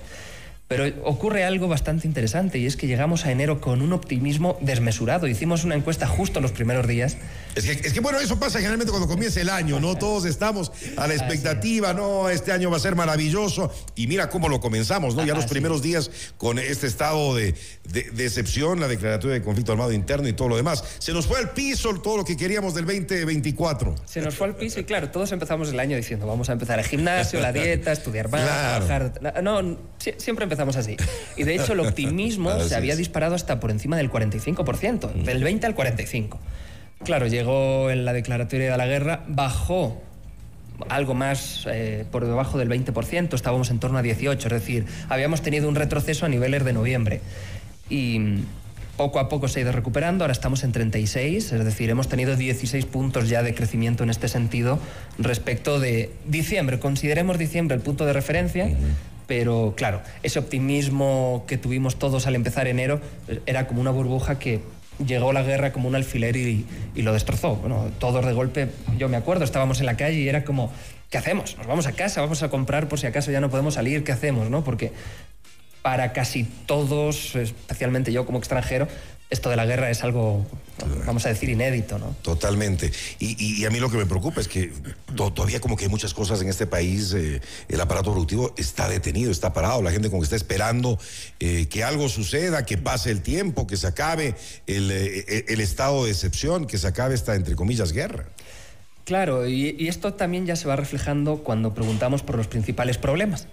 Pero 0.70 0.86
ocurre 1.04 1.44
algo 1.46 1.68
bastante 1.68 2.06
interesante 2.06 2.60
y 2.60 2.68
es 2.68 2.78
que 2.78 2.86
llegamos 2.86 3.26
a 3.26 3.32
enero 3.32 3.60
con 3.60 3.82
un 3.82 3.92
optimismo 3.92 4.56
desmesurado. 4.62 5.26
Hicimos 5.26 5.64
una 5.64 5.74
encuesta 5.74 6.06
justo 6.06 6.42
los 6.42 6.52
primeros 6.52 6.88
días. 6.88 7.18
Es 7.56 7.66
que, 7.66 7.72
es 7.72 7.92
que 7.92 8.00
bueno, 8.02 8.20
eso 8.20 8.40
pasa 8.40 8.60
generalmente 8.60 8.92
cuando 8.92 9.08
comienza 9.08 9.42
el 9.42 9.50
año, 9.50 9.80
¿no? 9.80 9.98
Todos 9.98 10.26
estamos 10.26 10.72
a 10.96 11.08
la 11.08 11.16
expectativa, 11.16 11.96
¿no? 11.96 12.30
Este 12.30 12.52
año 12.52 12.70
va 12.70 12.78
a 12.78 12.80
ser 12.80 12.96
maravilloso. 12.96 13.74
Y 13.96 14.06
mira 14.06 14.30
cómo 14.30 14.48
lo 14.48 14.60
comenzamos, 14.60 15.16
¿no? 15.16 15.26
Ya 15.26 15.34
los 15.34 15.48
primeros 15.48 15.82
días 15.82 16.12
con 16.38 16.60
este 16.60 16.86
estado 16.86 17.34
de, 17.34 17.56
de, 17.92 18.04
de 18.12 18.26
excepción, 18.28 18.80
la 18.80 18.88
declaratoria 18.88 19.34
de 19.34 19.42
conflicto 19.42 19.72
armado 19.72 19.92
interno 19.92 20.28
y 20.28 20.34
todo 20.34 20.50
lo 20.50 20.56
demás. 20.56 20.84
Se 21.00 21.14
nos 21.14 21.26
fue 21.26 21.40
al 21.40 21.50
piso 21.50 21.90
todo 21.96 22.18
lo 22.18 22.26
que 22.26 22.38
queríamos 22.38 22.76
del 22.76 22.86
2024. 22.86 23.96
Se 24.06 24.22
nos 24.22 24.36
fue 24.36 24.46
al 24.46 24.56
piso 24.56 24.80
y 24.80 24.84
claro, 24.84 25.10
todos 25.10 25.32
empezamos 25.32 25.70
el 25.70 25.80
año 25.80 25.98
diciendo, 25.98 26.28
vamos 26.28 26.48
a 26.50 26.54
empezar 26.54 26.78
el 26.78 26.86
gimnasio, 26.86 27.40
la 27.40 27.52
dieta, 27.52 27.92
estudiar 27.92 28.30
más, 28.30 28.44
claro. 28.44 29.12
trabajar. 29.12 29.44
No, 29.44 29.80
siempre 30.18 30.44
empezamos 30.44 30.59
empezamos 30.60 30.76
así. 30.76 30.98
Y 31.38 31.44
de 31.44 31.56
hecho 31.56 31.74
el 31.74 31.80
optimismo 31.88 32.60
se 32.60 32.76
había 32.76 32.96
disparado 32.96 33.36
hasta 33.36 33.60
por 33.60 33.72
encima 33.72 33.98
del 33.98 34.12
45%, 34.12 35.14
del 35.14 35.44
20 35.44 35.66
al 35.68 35.76
45%. 35.76 36.38
Claro, 37.04 37.28
llegó 37.28 37.90
en 37.90 38.04
la 38.04 38.12
declaratoria 38.12 38.72
de 38.72 38.78
la 38.78 38.86
guerra, 38.86 39.24
bajó 39.28 40.02
algo 40.90 41.14
más 41.14 41.66
eh, 41.70 42.06
por 42.12 42.26
debajo 42.26 42.58
del 42.58 42.70
20%, 42.70 43.34
estábamos 43.34 43.70
en 43.70 43.80
torno 43.80 43.98
a 43.98 44.04
18%, 44.04 44.36
es 44.36 44.52
decir, 44.52 44.86
habíamos 45.08 45.42
tenido 45.42 45.70
un 45.70 45.76
retroceso 45.76 46.26
a 46.26 46.30
niveles 46.30 46.66
de 46.66 46.74
noviembre. 46.74 47.22
Y 47.90 48.40
poco 48.98 49.20
a 49.20 49.30
poco 49.30 49.48
se 49.48 49.60
ha 49.60 49.62
ido 49.64 49.72
recuperando, 49.72 50.26
ahora 50.26 50.34
estamos 50.34 50.66
en 50.66 50.74
36, 50.74 51.54
es 51.54 51.66
decir, 51.66 51.90
hemos 51.90 52.10
tenido 52.10 52.36
16 52.36 52.86
puntos 52.86 53.30
ya 53.30 53.44
de 53.44 53.56
crecimiento 53.56 54.04
en 54.04 54.10
este 54.10 54.28
sentido 54.28 54.78
respecto 55.18 55.80
de 55.80 56.12
diciembre. 56.26 56.80
Consideremos 56.80 57.38
diciembre 57.38 57.78
el 57.78 57.82
punto 57.82 58.06
de 58.06 58.12
referencia, 58.12 58.66
uh 58.66 58.72
-huh 58.72 59.09
pero 59.30 59.76
claro, 59.78 60.02
ese 60.24 60.40
optimismo 60.40 61.46
que 61.48 61.60
tuvimos 61.60 62.00
todos 62.00 62.26
al 62.26 62.34
empezar 62.34 62.68
enero 62.68 63.00
era 63.46 63.68
como 63.68 63.80
una 63.80 63.92
burbuja 63.92 64.40
que 64.40 64.60
llegó 65.06 65.32
la 65.34 65.44
guerra 65.44 65.72
como 65.72 65.88
un 65.88 65.94
alfiler 65.94 66.36
y, 66.36 66.66
y, 66.96 67.02
lo 67.04 67.14
destrozó. 67.14 67.56
Bueno, 67.56 67.92
todos 68.00 68.26
de 68.26 68.34
golpe, 68.34 68.70
yo 68.98 69.08
me 69.08 69.18
acuerdo, 69.18 69.46
estábamos 69.46 69.82
en 69.82 69.86
la 69.86 69.96
calle 69.96 70.18
y 70.18 70.28
era 70.28 70.44
como, 70.44 70.72
¿qué 71.12 71.20
hacemos? 71.20 71.56
Nos 71.60 71.68
vamos 71.68 71.86
a 71.86 71.92
casa, 71.92 72.22
vamos 72.22 72.42
a 72.42 72.50
comprar 72.50 72.90
por 72.90 73.00
si 73.00 73.06
acaso 73.06 73.30
ya 73.30 73.40
no 73.40 73.52
podemos 73.52 73.76
salir, 73.76 74.04
¿qué 74.04 74.12
hacemos? 74.12 74.50
¿no? 74.50 74.64
Porque 74.64 74.94
para 75.84 76.12
casi 76.12 76.46
todos, 76.66 77.36
especialmente 77.36 78.12
yo 78.12 78.26
como 78.26 78.40
extranjero, 78.40 78.88
esto 79.30 79.50
de 79.50 79.56
la 79.56 79.66
guerra 79.66 79.92
es 79.92 80.04
algo, 80.04 80.46
vamos 81.06 81.26
a 81.26 81.30
decir, 81.30 81.50
inédito, 81.50 82.00
¿no? 82.00 82.16
Totalmente. 82.24 82.92
Y, 83.20 83.36
y, 83.38 83.62
y 83.62 83.66
a 83.66 83.70
mí 83.70 83.80
lo 83.80 83.92
que 83.92 83.98
me 83.98 84.08
preocupa 84.08 84.42
es 84.42 84.48
que 84.48 84.72
to, 85.16 85.32
todavía 85.32 85.62
como 85.62 85.78
que 85.78 85.86
hay 85.86 85.90
muchas 85.90 86.16
cosas 86.16 86.42
en 86.42 86.50
este 86.50 86.66
país, 86.66 87.14
eh, 87.14 87.40
el 87.68 87.80
aparato 87.80 88.12
productivo 88.12 88.56
está 88.58 88.90
detenido, 88.90 89.30
está 89.32 89.54
parado, 89.54 89.84
la 89.84 89.92
gente 89.92 90.10
como 90.10 90.22
que 90.22 90.26
está 90.26 90.36
esperando 90.36 90.98
eh, 91.40 91.68
que 91.68 91.84
algo 91.84 92.10
suceda, 92.10 92.66
que 92.66 92.80
pase 92.80 93.12
el 93.12 93.22
tiempo, 93.22 93.68
que 93.68 93.78
se 93.78 93.86
acabe 93.86 94.36
el, 94.66 94.90
eh, 94.92 95.46
el 95.48 95.62
estado 95.62 96.06
de 96.06 96.12
excepción, 96.12 96.66
que 96.66 96.80
se 96.80 96.88
acabe 96.88 97.14
esta, 97.14 97.36
entre 97.36 97.56
comillas, 97.56 97.92
guerra. 97.92 98.26
Claro, 99.06 99.48
y, 99.48 99.76
y 99.78 99.88
esto 99.90 100.14
también 100.14 100.46
ya 100.46 100.56
se 100.56 100.68
va 100.68 100.76
reflejando 100.76 101.44
cuando 101.44 101.74
preguntamos 101.74 102.24
por 102.24 102.36
los 102.36 102.48
principales 102.48 102.98
problemas. 102.98 103.48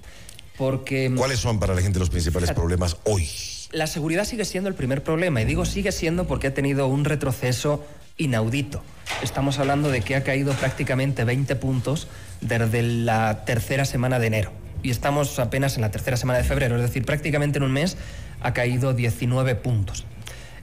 Porque... 0.56 1.12
¿Cuáles 1.14 1.38
son 1.38 1.60
para 1.60 1.74
la 1.74 1.82
gente 1.82 1.98
los 1.98 2.08
principales 2.08 2.50
problemas 2.52 2.96
hoy? 3.04 3.28
La 3.72 3.86
seguridad 3.86 4.24
sigue 4.24 4.44
siendo 4.44 4.68
el 4.68 4.74
primer 4.74 5.02
problema, 5.02 5.42
y 5.42 5.44
digo 5.44 5.64
sigue 5.64 5.92
siendo 5.92 6.26
porque 6.26 6.48
ha 6.48 6.54
tenido 6.54 6.86
un 6.86 7.04
retroceso 7.04 7.84
inaudito. 8.16 8.82
Estamos 9.22 9.58
hablando 9.58 9.90
de 9.90 10.02
que 10.02 10.16
ha 10.16 10.24
caído 10.24 10.52
prácticamente 10.54 11.24
20 11.24 11.56
puntos 11.56 12.08
desde 12.40 12.82
la 12.82 13.44
tercera 13.44 13.84
semana 13.84 14.18
de 14.18 14.26
enero. 14.28 14.52
Y 14.82 14.90
estamos 14.90 15.38
apenas 15.38 15.76
en 15.76 15.82
la 15.82 15.90
tercera 15.90 16.16
semana 16.16 16.38
de 16.38 16.44
febrero, 16.44 16.76
es 16.76 16.82
decir, 16.82 17.04
prácticamente 17.04 17.58
en 17.58 17.64
un 17.64 17.72
mes 17.72 17.96
ha 18.40 18.52
caído 18.52 18.94
19 18.94 19.54
puntos. 19.56 20.04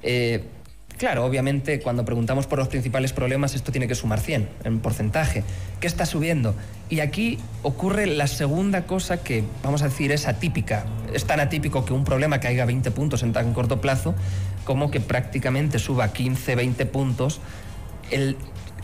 Eh, 0.01 0.43
Claro, 1.03 1.25
obviamente 1.25 1.81
cuando 1.81 2.05
preguntamos 2.05 2.47
por 2.47 2.59
los 2.59 2.69
principales 2.69 3.11
problemas 3.11 3.55
esto 3.55 3.73
tiene 3.73 3.89
que 3.89 3.93
sumar 3.93 4.21
100 4.21 4.47
en 4.63 4.79
porcentaje. 4.79 5.43
¿Qué 5.81 5.87
está 5.87 6.05
subiendo? 6.05 6.55
Y 6.89 7.01
aquí 7.01 7.39
ocurre 7.61 8.05
la 8.05 8.25
segunda 8.27 8.83
cosa 8.83 9.21
que, 9.21 9.43
vamos 9.63 9.81
a 9.81 9.89
decir, 9.89 10.13
es 10.13 10.29
atípica. 10.29 10.85
Es 11.13 11.25
tan 11.25 11.41
atípico 11.41 11.83
que 11.83 11.91
un 11.91 12.05
problema 12.05 12.39
caiga 12.39 12.63
20 12.63 12.89
puntos 12.91 13.21
en 13.21 13.33
tan 13.33 13.53
corto 13.53 13.81
plazo 13.81 14.15
como 14.63 14.91
que 14.91 15.01
prácticamente 15.01 15.77
suba 15.77 16.13
15, 16.13 16.55
20 16.55 16.85
puntos 16.85 17.41
el 18.09 18.37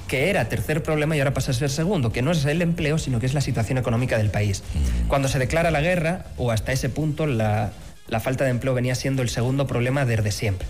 que 0.09 0.29
era 0.29 0.49
tercer 0.49 0.83
problema 0.83 1.15
y 1.15 1.19
ahora 1.19 1.33
pasa 1.33 1.51
a 1.51 1.53
ser 1.53 1.69
segundo, 1.69 2.11
que 2.11 2.21
no 2.21 2.31
es 2.31 2.43
el 2.43 2.61
empleo, 2.61 2.97
sino 2.97 3.21
que 3.21 3.27
es 3.27 3.33
la 3.33 3.39
situación 3.39 3.77
económica 3.77 4.17
del 4.17 4.29
país. 4.29 4.61
Cuando 5.07 5.29
se 5.29 5.39
declara 5.39 5.71
la 5.71 5.79
guerra, 5.79 6.25
o 6.35 6.51
hasta 6.51 6.73
ese 6.73 6.89
punto, 6.89 7.27
la, 7.27 7.71
la 8.09 8.19
falta 8.19 8.43
de 8.43 8.49
empleo 8.49 8.73
venía 8.73 8.95
siendo 8.95 9.21
el 9.21 9.29
segundo 9.29 9.67
problema 9.67 10.03
desde 10.03 10.31
siempre 10.31 10.67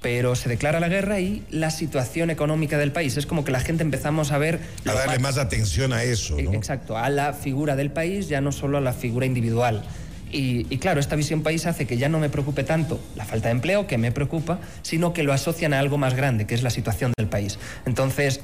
pero 0.00 0.36
se 0.36 0.48
declara 0.48 0.78
la 0.80 0.88
guerra 0.88 1.18
y 1.20 1.42
la 1.50 1.70
situación 1.70 2.30
económica 2.30 2.78
del 2.78 2.92
país. 2.92 3.16
Es 3.16 3.26
como 3.26 3.44
que 3.44 3.50
la 3.50 3.60
gente 3.60 3.82
empezamos 3.82 4.30
a 4.30 4.38
ver... 4.38 4.60
A 4.86 4.92
darle 4.92 5.18
más 5.18 5.38
atención 5.38 5.92
a 5.92 6.04
eso. 6.04 6.36
¿no? 6.40 6.52
Exacto, 6.54 6.96
a 6.96 7.08
la 7.10 7.32
figura 7.32 7.74
del 7.74 7.90
país, 7.90 8.28
ya 8.28 8.40
no 8.40 8.52
solo 8.52 8.78
a 8.78 8.80
la 8.80 8.92
figura 8.92 9.26
individual. 9.26 9.82
Y, 10.30 10.66
y, 10.70 10.78
claro, 10.78 11.00
esta 11.00 11.16
visión 11.16 11.42
país 11.42 11.66
hace 11.66 11.86
que 11.86 11.96
ya 11.96 12.08
no 12.08 12.18
me 12.18 12.28
preocupe 12.28 12.62
tanto 12.62 13.00
la 13.16 13.24
falta 13.24 13.48
de 13.48 13.52
empleo, 13.52 13.86
que 13.86 13.98
me 13.98 14.12
preocupa, 14.12 14.60
sino 14.82 15.12
que 15.12 15.22
lo 15.22 15.32
asocian 15.32 15.72
a 15.72 15.78
algo 15.78 15.98
más 15.98 16.14
grande, 16.14 16.46
que 16.46 16.54
es 16.54 16.62
la 16.62 16.70
situación 16.70 17.12
del 17.16 17.28
país. 17.28 17.58
Entonces, 17.86 18.42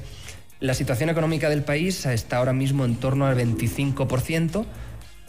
la 0.59 0.73
situación 0.73 1.09
económica 1.09 1.47
del 1.49 1.63
país 1.63 2.05
está 2.05 2.37
ahora 2.37 2.53
mismo 2.53 2.85
en 2.85 2.95
torno 2.95 3.27
al 3.27 3.37
25%. 3.37 4.65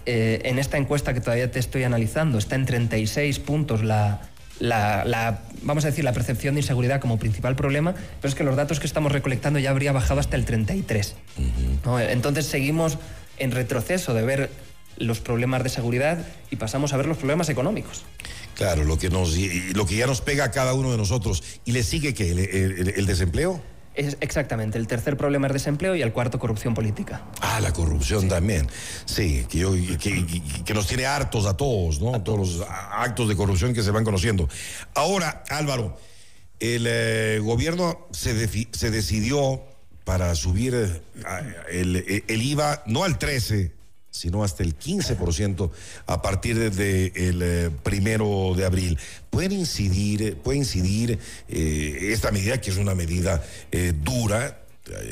Eh, 0.06 0.40
en 0.44 0.58
esta 0.58 0.76
encuesta 0.78 1.12
que 1.14 1.20
todavía 1.20 1.50
te 1.50 1.58
estoy 1.58 1.82
analizando, 1.82 2.38
está 2.38 2.54
en 2.54 2.64
36 2.64 3.40
puntos 3.40 3.82
la, 3.82 4.20
la, 4.60 5.04
la, 5.04 5.40
vamos 5.62 5.84
a 5.84 5.88
decir, 5.88 6.04
la 6.04 6.12
percepción 6.12 6.54
de 6.54 6.60
inseguridad 6.60 7.00
como 7.00 7.18
principal 7.18 7.56
problema, 7.56 7.94
pero 7.94 8.28
es 8.28 8.34
que 8.34 8.44
los 8.44 8.56
datos 8.56 8.80
que 8.80 8.86
estamos 8.86 9.12
recolectando 9.12 9.58
ya 9.58 9.70
habría 9.70 9.92
bajado 9.92 10.20
hasta 10.20 10.36
el 10.36 10.44
33. 10.44 11.14
Uh 11.36 11.40
-huh. 11.42 11.46
¿no? 11.84 12.00
Entonces 12.00 12.46
seguimos 12.46 12.98
en 13.38 13.52
retroceso 13.52 14.14
de 14.14 14.22
ver 14.22 14.50
los 14.96 15.20
problemas 15.20 15.62
de 15.62 15.68
seguridad 15.68 16.18
y 16.50 16.56
pasamos 16.56 16.92
a 16.92 16.96
ver 16.96 17.06
los 17.06 17.18
problemas 17.18 17.48
económicos. 17.48 18.04
Claro, 18.54 18.84
lo 18.84 18.98
que, 18.98 19.10
nos, 19.10 19.36
lo 19.74 19.84
que 19.84 19.96
ya 19.96 20.06
nos 20.06 20.22
pega 20.22 20.44
a 20.44 20.50
cada 20.50 20.72
uno 20.72 20.90
de 20.90 20.96
nosotros. 20.96 21.42
¿Y 21.66 21.72
le 21.72 21.82
sigue 21.82 22.14
qué? 22.14 22.30
¿El, 22.30 22.38
el, 22.38 22.94
el 22.96 23.06
desempleo? 23.06 23.60
Es 23.96 24.18
exactamente, 24.20 24.76
el 24.76 24.86
tercer 24.86 25.16
problema 25.16 25.46
es 25.46 25.54
desempleo 25.54 25.96
y 25.96 26.02
el 26.02 26.12
cuarto 26.12 26.38
corrupción 26.38 26.74
política. 26.74 27.22
Ah, 27.40 27.60
la 27.60 27.72
corrupción 27.72 28.22
sí. 28.22 28.28
también. 28.28 28.68
Sí, 29.06 29.46
que, 29.48 29.58
yo, 29.58 29.72
que, 29.72 30.26
que, 30.64 30.74
nos 30.74 30.86
tiene 30.86 31.06
hartos 31.06 31.46
a 31.46 31.56
todos, 31.56 32.00
¿no? 32.00 32.14
A 32.14 32.22
todos 32.22 32.38
los 32.38 32.68
actos 32.68 33.28
de 33.28 33.36
corrupción 33.36 33.72
que 33.72 33.82
se 33.82 33.90
van 33.90 34.04
conociendo. 34.04 34.48
Ahora, 34.94 35.42
Álvaro, 35.48 35.96
el 36.60 36.84
eh, 36.86 37.38
gobierno 37.42 38.06
se, 38.12 38.34
de, 38.34 38.68
se, 38.70 38.90
decidió 38.90 39.62
para 40.04 40.34
subir 40.34 40.74
eh, 40.74 41.02
el, 41.70 42.24
el, 42.26 42.42
IVA 42.42 42.82
no 42.86 43.04
al 43.04 43.18
13, 43.18 43.72
sino 44.16 44.42
hasta 44.42 44.62
el 44.62 44.78
15% 44.78 45.70
a 46.06 46.22
partir 46.22 46.58
del 46.58 46.74
de, 46.74 47.10
de 47.10 47.66
eh, 47.66 47.70
primero 47.82 48.54
de 48.56 48.64
abril. 48.64 48.98
Puede 49.30 49.54
incidir, 49.54 50.36
puede 50.38 50.58
incidir 50.58 51.18
eh, 51.48 51.98
esta 52.12 52.30
medida, 52.30 52.60
que 52.60 52.70
es 52.70 52.78
una 52.78 52.94
medida 52.94 53.44
eh, 53.70 53.92
dura, 53.94 54.62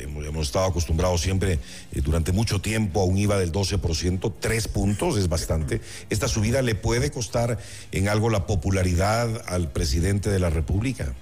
Hemos, 0.01 0.47
estado 0.47 0.67
acostumbrados 0.67 1.19
siempre 1.19 1.59
durante 1.91 2.31
mucho 2.31 2.61
tiempo 2.61 3.01
a 3.01 3.03
un 3.03 3.17
IVA 3.17 3.37
del 3.37 3.51
12%, 3.51 4.33
tres 4.39 4.69
puntos 4.69 5.17
es 5.17 5.27
bastante. 5.27 5.81
¿Esta 6.09 6.29
subida 6.29 6.61
le 6.61 6.75
puede 6.75 7.11
costar 7.11 7.57
en 7.91 8.07
algo 8.07 8.29
la 8.29 8.47
popularidad 8.47 9.43
al 9.47 9.69
presidente 9.69 10.29
de 10.29 10.39
la 10.39 10.49
República? 10.49 11.13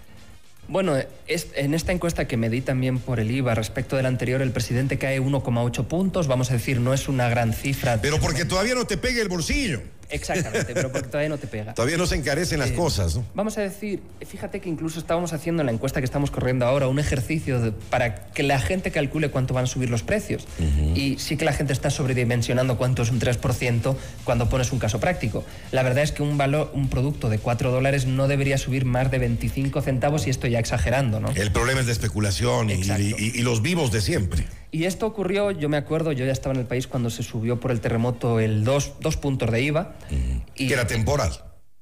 Bueno, 0.68 0.96
en 1.28 1.74
esta 1.74 1.92
encuesta 1.92 2.26
que 2.28 2.38
me 2.38 2.50
di 2.50 2.62
también 2.62 3.00
por 3.00 3.20
el 3.20 3.30
IVA 3.32 3.54
respecto 3.54 3.98
del 3.98 4.06
anterior, 4.06 4.42
el 4.42 4.52
presidente 4.52 4.98
cae 4.98 5.22
1,8 5.22 5.86
puntos, 5.86 6.28
vamos 6.28 6.52
a 6.52 6.54
decir, 6.54 6.80
no 6.80 6.94
es 6.94 7.08
una 7.08 7.30
gran 7.30 7.54
cifra. 7.54 8.00
Pero 8.02 8.20
porque 8.20 8.46
todavía 8.46 8.74
no 8.74 8.86
te 8.86 8.98
pegue 8.98 9.22
el 9.22 9.28
bolsillo. 9.28 9.82
Exactamente, 10.14 10.74
pero 10.74 10.92
porque 10.92 11.08
todavía 11.08 11.30
no 11.30 11.38
te 11.38 11.48
pega. 11.48 11.74
Todavía 11.74 11.98
no 11.98 12.06
se 12.06 12.16
encarecen 12.16 12.60
las 12.60 12.72
eh, 12.72 12.76
cosas, 12.76 13.16
¿no? 13.16 13.26
Vamos 13.34 13.58
a 13.58 13.62
decir, 13.62 14.02
fíjate 14.26 14.60
que 14.60 14.70
incluso 14.70 15.00
estábamos 15.00 15.34
haciendo 15.34 15.62
en 15.62 15.66
la 15.66 15.72
encuesta 15.72 16.00
que 16.00 16.06
estamos 16.06 16.32
corriendo 16.32 16.66
ahora 16.66 16.88
un 16.88 17.00
ejercicio 17.00 17.60
de, 17.60 17.72
para 17.72 18.28
que 18.28 18.44
la 18.44 18.60
gente 18.60 18.92
calcule 18.92 19.30
cuánto 19.32 19.54
van 19.54 19.66
a 19.66 19.68
subir 19.68 19.90
los 19.90 20.04
precios. 20.04 20.48
Uh 20.60 20.64
-huh. 20.64 20.98
Y 20.98 21.20
sí 21.20 21.38
que 21.38 21.46
la 21.46 21.54
gente 21.54 21.74
está 21.74 21.90
sobredimensionando 21.90 22.78
cuánto 22.78 23.02
es 23.02 23.12
un 23.12 23.20
3% 23.20 23.96
cuando 24.24 24.50
pones 24.50 24.72
un 24.72 24.80
caso 24.80 25.00
práctico. 25.00 25.44
La 25.72 25.84
verdad 25.84 26.04
es 26.04 26.12
que 26.12 26.24
un 26.24 26.38
valor, 26.38 26.72
un 26.74 26.90
producto 26.90 27.30
de 27.30 27.40
4 27.40 27.72
dólares 27.72 28.06
no 28.06 28.28
debería 28.28 28.58
subir 28.58 28.86
más 28.86 29.10
de 29.12 29.20
25 29.20 29.82
centavos 29.82 30.28
y 30.28 30.30
esto 30.30 30.48
ya 30.48 30.60
exagerando, 30.60 31.20
¿no? 31.20 31.30
El 31.36 31.52
problema 31.52 31.80
es 31.80 31.88
de 31.88 31.92
especulación 31.92 32.70
y, 32.70 32.74
y, 32.74 33.32
y 33.36 33.42
los 33.42 33.62
vivos 33.62 33.92
de 33.92 34.02
siempre. 34.02 34.46
Y 34.74 34.86
esto 34.86 35.06
ocurrió, 35.06 35.52
yo 35.52 35.70
me 35.70 35.78
acuerdo, 35.78 36.14
yo 36.14 36.26
ya 36.26 36.32
estaba 36.32 36.56
en 36.56 36.62
el 36.62 36.66
país 36.66 36.88
cuando 36.88 37.12
se 37.12 37.22
subió 37.22 37.60
por 37.60 37.70
el 37.70 37.80
terremoto 37.80 38.40
el 38.40 38.64
dos, 38.64 38.94
dos 39.02 39.18
puntos 39.18 39.52
de 39.52 39.62
IVA. 39.62 39.94
Mm, 40.10 40.38
y, 40.56 40.68
que 40.68 40.74
era 40.74 40.88
temporal. 40.88 41.32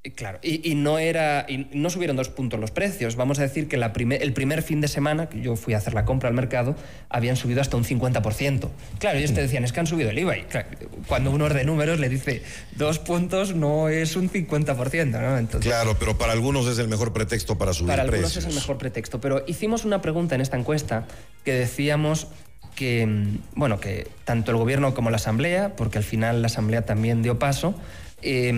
Y, 0.04 0.10
claro, 0.10 0.40
y, 0.42 0.70
y, 0.70 0.76
no 0.76 1.00
era 1.00 1.46
y 1.48 1.70
no 1.72 1.90
subieron 1.90 2.18
dos 2.18 2.28
puntos 2.28 2.60
los 2.60 2.72
precios. 2.72 3.16
Vamos 3.16 3.40
a 3.40 3.44
decir 3.44 3.70
que 3.70 3.78
la 3.78 3.94
primer, 3.94 4.22
el 4.22 4.34
primer 4.34 4.62
fin 4.62 4.82
de 4.82 4.90
semana, 4.90 5.30
que 5.30 5.40
yo 5.40 5.56
fui 5.56 5.74
a 5.74 5.78
hacer 5.78 5.94
la 5.94 6.04
compra 6.04 6.28
al 6.28 6.36
mercado, 6.36 6.76
habían 7.08 7.38
subido 7.38 7.62
hasta 7.62 7.78
un 7.78 7.86
50%. 7.86 8.68
Claro, 9.00 9.18
ellos 9.18 9.34
te 9.34 9.42
decían, 9.42 9.64
es 9.64 9.72
que 9.72 9.80
han 9.80 9.88
subido 9.88 10.10
el 10.10 10.20
IVA. 10.20 10.40
Y 10.40 10.42
claro, 10.42 10.68
cuando 11.08 11.32
uno 11.32 11.48
es 11.48 11.54
de 11.54 11.64
números 11.64 11.98
le 11.98 12.10
dice, 12.10 12.44
dos 12.76 13.00
puntos 13.00 13.56
no 13.56 13.88
es 13.88 14.18
un 14.18 14.30
50%, 14.30 15.12
¿no? 15.12 15.38
Entonces, 15.38 15.72
claro, 15.72 15.96
pero 15.98 16.18
para 16.18 16.34
algunos 16.34 16.68
es 16.68 16.78
el 16.78 16.90
mejor 16.90 17.14
pretexto 17.14 17.58
para 17.58 17.72
subir 17.72 17.88
para 17.88 18.04
precios. 18.04 18.10
Para 18.10 18.28
algunos 18.28 18.38
es 18.38 18.46
el 18.48 18.54
mejor 18.54 18.78
pretexto. 18.78 19.22
Pero 19.22 19.46
hicimos 19.48 19.86
una 19.86 20.02
pregunta 20.02 20.36
en 20.36 20.42
esta 20.42 20.58
encuesta 20.58 21.08
que 21.46 21.54
decíamos 21.54 22.28
que, 22.76 23.08
bueno, 23.56 23.80
que 23.80 24.08
tanto 24.24 24.52
el 24.52 24.58
gobierno 24.58 24.94
como 24.94 25.10
la 25.10 25.18
asamblea, 25.18 25.76
porque 25.76 25.98
al 25.98 26.04
final 26.04 26.42
la 26.42 26.48
asamblea 26.48 26.86
también 26.86 27.22
dio 27.22 27.40
paso, 27.40 27.76
eh, 28.22 28.54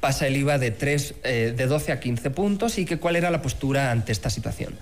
pasa 0.00 0.26
el 0.26 0.36
IVA 0.36 0.58
de, 0.58 0.70
3, 0.70 1.14
eh, 1.24 1.54
de 1.56 1.66
12 1.66 1.92
a 1.92 2.00
15 2.00 2.30
puntos 2.30 2.78
y 2.78 2.84
que 2.84 2.98
cuál 2.98 3.16
era 3.16 3.30
la 3.30 3.42
postura 3.42 3.90
ante 3.90 4.12
esta 4.12 4.30
situación. 4.30 4.74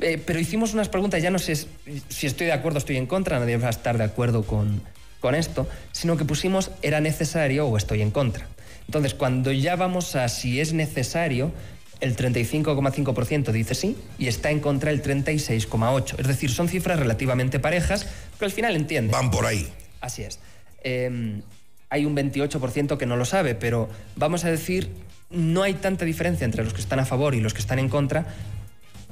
Eh, 0.00 0.22
pero 0.24 0.38
hicimos 0.38 0.74
unas 0.74 0.88
preguntas, 0.88 1.22
ya 1.22 1.30
no 1.30 1.38
sé 1.38 1.56
si 2.08 2.26
estoy 2.26 2.46
de 2.46 2.52
acuerdo 2.52 2.76
o 2.76 2.80
estoy 2.80 2.96
en 2.96 3.06
contra, 3.06 3.38
nadie 3.38 3.56
va 3.56 3.68
a 3.68 3.70
estar 3.70 3.98
de 3.98 4.04
acuerdo 4.04 4.44
con, 4.44 4.82
con 5.20 5.34
esto, 5.34 5.68
sino 5.92 6.16
que 6.16 6.24
pusimos 6.24 6.70
era 6.82 7.00
necesario 7.00 7.66
o 7.66 7.76
estoy 7.76 8.02
en 8.02 8.10
contra. 8.10 8.46
Entonces, 8.86 9.14
cuando 9.14 9.52
ya 9.52 9.76
vamos 9.76 10.16
a 10.16 10.28
si 10.28 10.60
es 10.60 10.72
necesario, 10.72 11.52
el 12.02 12.16
35,5% 12.16 13.52
dice 13.52 13.74
sí 13.74 13.96
y 14.18 14.26
está 14.26 14.50
en 14.50 14.58
contra 14.60 14.90
el 14.90 15.02
36,8%. 15.02 16.18
Es 16.18 16.26
decir, 16.26 16.50
son 16.50 16.68
cifras 16.68 16.98
relativamente 16.98 17.60
parejas, 17.60 18.06
pero 18.38 18.46
al 18.46 18.52
final 18.52 18.74
entiende. 18.76 19.12
Van 19.12 19.30
por 19.30 19.46
ahí. 19.46 19.68
Así 20.00 20.22
es. 20.22 20.40
Eh, 20.82 21.40
hay 21.88 22.04
un 22.04 22.16
28% 22.16 22.98
que 22.98 23.06
no 23.06 23.16
lo 23.16 23.24
sabe, 23.24 23.54
pero 23.54 23.88
vamos 24.16 24.44
a 24.44 24.50
decir, 24.50 24.90
no 25.30 25.62
hay 25.62 25.74
tanta 25.74 26.04
diferencia 26.04 26.44
entre 26.44 26.64
los 26.64 26.74
que 26.74 26.80
están 26.80 26.98
a 26.98 27.04
favor 27.04 27.36
y 27.36 27.40
los 27.40 27.54
que 27.54 27.60
están 27.60 27.78
en 27.78 27.88
contra. 27.88 28.26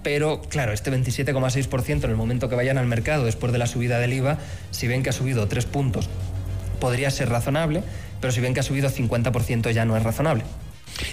Pero 0.02 0.40
claro, 0.42 0.72
este 0.72 0.90
27,6% 0.90 2.04
en 2.04 2.10
el 2.10 2.16
momento 2.16 2.48
que 2.48 2.56
vayan 2.56 2.76
al 2.76 2.86
mercado 2.86 3.24
después 3.24 3.52
de 3.52 3.58
la 3.58 3.66
subida 3.66 3.98
del 3.98 4.14
IVA, 4.14 4.38
si 4.72 4.88
ven 4.88 5.02
que 5.02 5.10
ha 5.10 5.12
subido 5.12 5.46
3 5.46 5.64
puntos, 5.66 6.08
podría 6.80 7.10
ser 7.10 7.28
razonable, 7.28 7.84
pero 8.20 8.32
si 8.32 8.40
ven 8.40 8.54
que 8.54 8.60
ha 8.60 8.64
subido 8.64 8.90
50% 8.90 9.70
ya 9.70 9.84
no 9.84 9.96
es 9.96 10.02
razonable. 10.02 10.42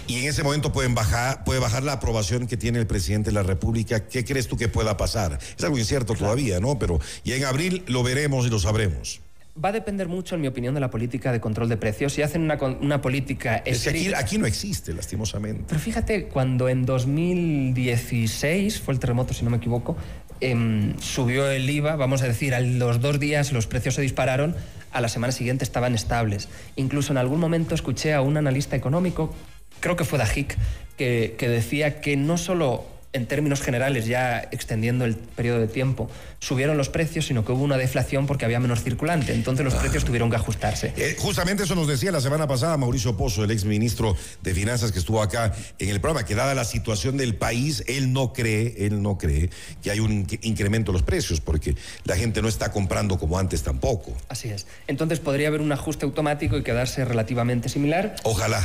Y 0.07 0.19
en 0.19 0.29
ese 0.29 0.43
momento 0.43 0.71
pueden 0.71 0.95
bajar, 0.95 1.43
puede 1.43 1.59
bajar 1.59 1.83
la 1.83 1.93
aprobación 1.93 2.47
que 2.47 2.57
tiene 2.57 2.79
el 2.79 2.87
presidente 2.87 3.29
de 3.29 3.33
la 3.33 3.43
República. 3.43 4.07
¿Qué 4.07 4.25
crees 4.25 4.47
tú 4.47 4.57
que 4.57 4.67
pueda 4.67 4.97
pasar? 4.97 5.39
Es 5.57 5.63
algo 5.63 5.77
incierto 5.77 6.13
claro. 6.13 6.33
todavía, 6.33 6.59
¿no? 6.59 6.79
Pero 6.79 6.99
ya 7.23 7.35
en 7.35 7.45
abril 7.45 7.83
lo 7.87 8.03
veremos 8.03 8.45
y 8.45 8.49
lo 8.49 8.59
sabremos. 8.59 9.21
Va 9.63 9.69
a 9.69 9.71
depender 9.71 10.07
mucho, 10.07 10.35
en 10.35 10.41
mi 10.41 10.47
opinión, 10.47 10.75
de 10.75 10.79
la 10.79 10.91
política 10.91 11.31
de 11.31 11.41
control 11.41 11.67
de 11.67 11.77
precios. 11.77 12.13
Si 12.13 12.21
hacen 12.21 12.43
una, 12.43 12.59
una 12.79 13.01
política 13.01 13.57
es 13.65 13.83
que 13.83 13.89
aquí, 13.89 14.13
aquí, 14.13 14.37
no 14.37 14.45
existe, 14.45 14.93
lastimosamente. 14.93 15.63
Pero 15.67 15.79
fíjate, 15.79 16.25
cuando 16.25 16.69
en 16.69 16.85
2016 16.85 18.79
fue 18.79 18.93
el 18.93 18.99
terremoto, 18.99 19.33
si 19.33 19.43
no 19.43 19.49
me 19.49 19.57
equivoco, 19.57 19.97
eh, 20.41 20.93
subió 20.99 21.49
el 21.49 21.67
IVA, 21.67 21.95
vamos 21.95 22.21
a 22.21 22.27
decir, 22.27 22.53
a 22.53 22.59
los 22.59 23.01
dos 23.01 23.19
días 23.19 23.51
los 23.51 23.65
precios 23.65 23.95
se 23.95 24.03
dispararon, 24.03 24.55
a 24.91 25.01
la 25.01 25.09
semana 25.09 25.31
siguiente 25.31 25.63
estaban 25.63 25.95
estables. 25.95 26.49
Incluso 26.75 27.11
en 27.11 27.17
algún 27.17 27.39
momento 27.39 27.73
escuché 27.73 28.13
a 28.13 28.21
un 28.21 28.37
analista 28.37 28.75
económico 28.75 29.33
creo 29.79 29.95
que 29.95 30.03
fue 30.03 30.19
Dajik, 30.19 30.57
que, 30.97 31.35
que 31.37 31.49
decía 31.49 32.01
que 32.01 32.17
no 32.17 32.37
solo 32.37 32.85
en 33.17 33.25
términos 33.25 33.61
generales, 33.61 34.05
ya 34.05 34.47
extendiendo 34.51 35.05
el 35.05 35.15
periodo 35.15 35.59
de 35.59 35.67
tiempo, 35.67 36.09
subieron 36.39 36.77
los 36.77 36.89
precios, 36.89 37.25
sino 37.25 37.43
que 37.43 37.51
hubo 37.51 37.63
una 37.63 37.77
deflación 37.77 38.27
porque 38.27 38.45
había 38.45 38.59
menos 38.59 38.83
circulante. 38.83 39.33
Entonces 39.33 39.65
los 39.65 39.73
ah. 39.73 39.79
precios 39.79 40.05
tuvieron 40.05 40.29
que 40.29 40.35
ajustarse. 40.35 40.93
Eh, 40.95 41.15
justamente 41.17 41.63
eso 41.63 41.75
nos 41.75 41.87
decía 41.87 42.11
la 42.11 42.21
semana 42.21 42.47
pasada 42.47 42.77
Mauricio 42.77 43.17
Pozo, 43.17 43.43
el 43.43 43.51
exministro 43.51 44.15
de 44.43 44.53
Finanzas 44.53 44.91
que 44.91 44.99
estuvo 44.99 45.21
acá 45.21 45.53
en 45.79 45.89
el 45.89 45.99
programa, 45.99 46.25
que 46.25 46.35
dada 46.35 46.53
la 46.53 46.65
situación 46.65 47.17
del 47.17 47.35
país, 47.35 47.83
él 47.87 48.13
no 48.13 48.33
cree, 48.33 48.75
él 48.85 49.01
no 49.01 49.17
cree 49.17 49.49
que 49.81 49.91
hay 49.91 49.99
un 49.99 50.27
incremento 50.41 50.91
de 50.91 50.97
los 50.97 51.03
precios, 51.03 51.41
porque 51.41 51.75
la 52.03 52.15
gente 52.15 52.41
no 52.41 52.47
está 52.47 52.71
comprando 52.71 53.17
como 53.17 53.39
antes 53.39 53.63
tampoco. 53.63 54.13
Así 54.29 54.49
es. 54.49 54.67
Entonces 54.87 55.19
podría 55.19 55.47
haber 55.47 55.61
un 55.61 55.71
ajuste 55.71 56.05
automático 56.05 56.57
y 56.57 56.63
quedarse 56.63 57.03
relativamente 57.03 57.69
similar. 57.69 58.15
Ojalá. 58.23 58.61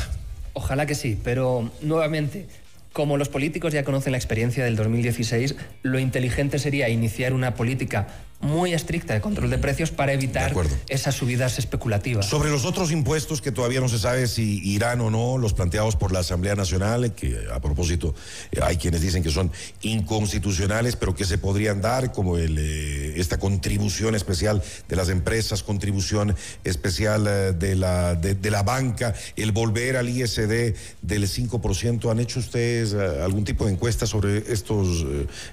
Ojalá 0.54 0.86
que 0.86 0.94
sí, 0.94 1.18
pero 1.22 1.70
nuevamente, 1.80 2.46
como 2.92 3.16
los 3.16 3.28
políticos 3.28 3.72
ya 3.72 3.84
conocen 3.84 4.12
la 4.12 4.18
experiencia 4.18 4.64
del 4.64 4.76
2016, 4.76 5.56
lo 5.82 5.98
inteligente 5.98 6.58
sería 6.58 6.88
iniciar 6.88 7.32
una 7.32 7.54
política 7.54 8.08
muy 8.42 8.74
estricta 8.74 9.14
de 9.14 9.20
control 9.20 9.50
de 9.50 9.58
precios 9.58 9.92
para 9.92 10.12
evitar 10.12 10.52
esas 10.88 11.14
subidas 11.14 11.58
especulativas. 11.58 12.26
Sobre 12.26 12.50
los 12.50 12.64
otros 12.64 12.90
impuestos 12.90 13.40
que 13.40 13.52
todavía 13.52 13.80
no 13.80 13.88
se 13.88 14.00
sabe 14.00 14.26
si 14.26 14.60
irán 14.68 15.00
o 15.00 15.10
no 15.10 15.38
los 15.38 15.54
planteados 15.54 15.94
por 15.94 16.12
la 16.12 16.18
Asamblea 16.18 16.56
Nacional, 16.56 17.14
que 17.14 17.38
a 17.52 17.60
propósito 17.60 18.14
eh, 18.50 18.58
hay 18.62 18.76
quienes 18.76 19.00
dicen 19.00 19.22
que 19.22 19.30
son 19.30 19.52
inconstitucionales, 19.82 20.96
pero 20.96 21.14
que 21.14 21.24
se 21.24 21.38
podrían 21.38 21.80
dar, 21.80 22.12
como 22.12 22.36
el, 22.36 22.58
eh, 22.58 23.20
esta 23.20 23.38
contribución 23.38 24.16
especial 24.16 24.60
de 24.88 24.96
las 24.96 25.08
empresas, 25.08 25.62
contribución 25.62 26.34
especial 26.64 27.26
eh, 27.28 27.52
de, 27.52 27.76
la, 27.76 28.16
de, 28.16 28.50
la 28.50 28.64
banca, 28.64 29.14
el 29.36 29.52
volver 29.52 29.96
al 29.96 30.08
ISD 30.08 30.74
del 31.00 31.28
5%. 31.28 32.10
¿Han 32.10 32.18
hecho 32.18 32.40
ustedes 32.40 32.92
algún 32.94 33.44
tipo 33.44 33.66
de 33.66 33.72
encuesta 33.72 34.04
sobre 34.04 34.52
estos, 34.52 35.06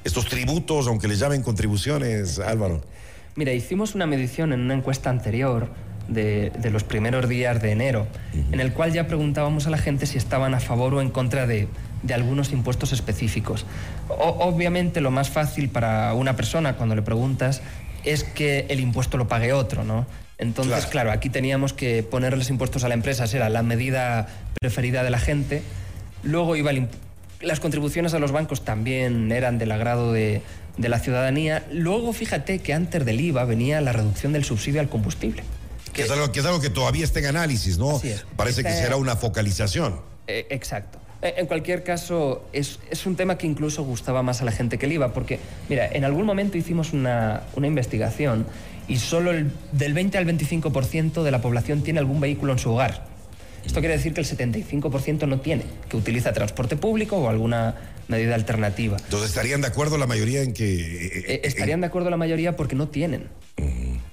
estos 0.03 0.25
tributos, 0.27 0.87
aunque 0.87 1.07
les 1.07 1.19
llamen 1.19 1.43
contribuciones, 1.43 2.39
Álvaro? 2.39 2.78
Mira, 3.39 3.53
hicimos 3.53 3.95
una 3.95 4.05
medición 4.05 4.51
en 4.51 4.59
una 4.59 4.73
encuesta 4.73 5.09
anterior 5.09 5.69
de, 6.09 6.51
los 6.73 6.83
primeros 6.83 7.29
días 7.29 7.61
de 7.61 7.71
enero, 7.71 8.05
en 8.51 8.59
el 8.59 8.73
cual 8.73 8.91
ya 8.91 9.07
preguntábamos 9.07 9.65
a 9.65 9.69
la 9.69 9.77
gente 9.77 10.07
si 10.07 10.17
estaban 10.17 10.53
a 10.53 10.59
favor 10.59 10.95
o 10.95 11.01
en 11.01 11.09
contra 11.09 11.47
de, 11.47 11.69
algunos 12.13 12.51
impuestos 12.51 12.91
específicos. 12.91 13.65
obviamente 14.09 14.99
lo 14.99 15.09
más 15.09 15.29
fácil 15.29 15.69
para 15.69 16.13
una 16.15 16.35
persona 16.35 16.75
cuando 16.75 16.95
le 16.95 17.01
preguntas 17.01 17.61
es 18.03 18.25
que 18.25 18.65
el 18.67 18.81
impuesto 18.81 19.17
lo 19.17 19.29
pague 19.29 19.53
otro, 19.53 19.85
¿no? 19.85 20.05
Entonces, 20.37 20.85
claro, 20.87 21.09
aquí 21.09 21.29
teníamos 21.29 21.71
que 21.71 22.03
ponerles 22.03 22.49
impuestos 22.49 22.83
a 22.83 22.89
la 22.89 22.93
empresa, 22.93 23.23
era 23.33 23.47
la 23.47 23.63
medida 23.63 24.27
preferida 24.59 25.01
de 25.01 25.11
la 25.11 25.19
gente. 25.19 25.63
Luego 26.23 26.57
iba 26.57 26.71
las 27.41 27.59
contribuciones 27.59 28.13
a 28.13 28.19
los 28.19 28.31
bancos 28.31 28.63
también 28.65 29.31
eran 29.31 29.57
del 29.57 29.71
agrado 29.71 30.13
de, 30.13 30.41
de 30.77 30.89
la 30.89 30.99
ciudadanía. 30.99 31.65
Luego, 31.71 32.13
fíjate 32.13 32.59
que 32.59 32.73
antes 32.73 33.05
del 33.05 33.19
IVA 33.21 33.45
venía 33.45 33.81
la 33.81 33.93
reducción 33.93 34.33
del 34.33 34.43
subsidio 34.43 34.81
al 34.81 34.89
combustible. 34.89 35.43
Que, 35.93 36.03
es, 36.03 36.11
algo, 36.11 36.31
que 36.31 36.39
es 36.39 36.45
algo 36.45 36.61
que 36.61 36.69
todavía 36.69 37.03
está 37.03 37.19
en 37.19 37.25
análisis, 37.25 37.77
¿no? 37.77 38.01
Parece 38.35 38.63
que 38.63 38.71
será 38.71 38.95
una 38.95 39.15
focalización. 39.15 39.99
Eh, 40.27 40.47
exacto. 40.49 40.99
En 41.21 41.47
cualquier 41.47 41.83
caso, 41.83 42.47
es, 42.53 42.79
es, 42.89 43.05
un 43.05 43.17
tema 43.17 43.37
que 43.37 43.45
incluso 43.45 43.83
gustaba 43.83 44.23
más 44.23 44.41
a 44.41 44.45
la 44.45 44.53
gente 44.53 44.77
que 44.77 44.85
el 44.85 44.93
IVA, 44.93 45.11
porque, 45.11 45.39
mira, 45.67 45.85
en 45.91 46.05
algún 46.05 46.25
momento 46.25 46.57
hicimos 46.57 46.93
una, 46.93 47.43
una 47.55 47.67
investigación 47.67 48.45
y 48.87 48.97
solo 48.97 49.31
el, 49.31 49.51
del 49.73 49.93
20 49.93 50.17
al 50.17 50.25
25% 50.25 51.23
de 51.23 51.31
la 51.31 51.41
población 51.41 51.83
tiene 51.83 51.99
algún 51.99 52.21
vehículo 52.21 52.53
en 52.53 52.59
su 52.59 52.71
hogar. 52.71 53.08
Esto 53.65 53.79
quiere 53.79 53.97
decir 53.97 54.13
que 54.13 54.21
el 54.21 54.27
75% 54.27 55.27
no 55.27 55.39
tiene, 55.41 55.63
que 55.89 55.97
utiliza 55.97 56.33
transporte 56.33 56.75
público 56.75 57.17
o 57.17 57.29
alguna 57.29 57.75
medida 58.07 58.35
alternativa. 58.35 58.97
Entonces, 58.97 59.29
¿estarían 59.29 59.61
de 59.61 59.67
acuerdo 59.67 59.97
la 59.97 60.07
mayoría 60.07 60.41
en 60.41 60.53
que...? 60.53 60.65
Eh, 60.65 61.23
eh, 61.27 61.41
estarían 61.43 61.81
de 61.81 61.87
acuerdo 61.87 62.09
la 62.09 62.17
mayoría 62.17 62.55
porque 62.55 62.75
no 62.75 62.87
tienen. 62.87 63.27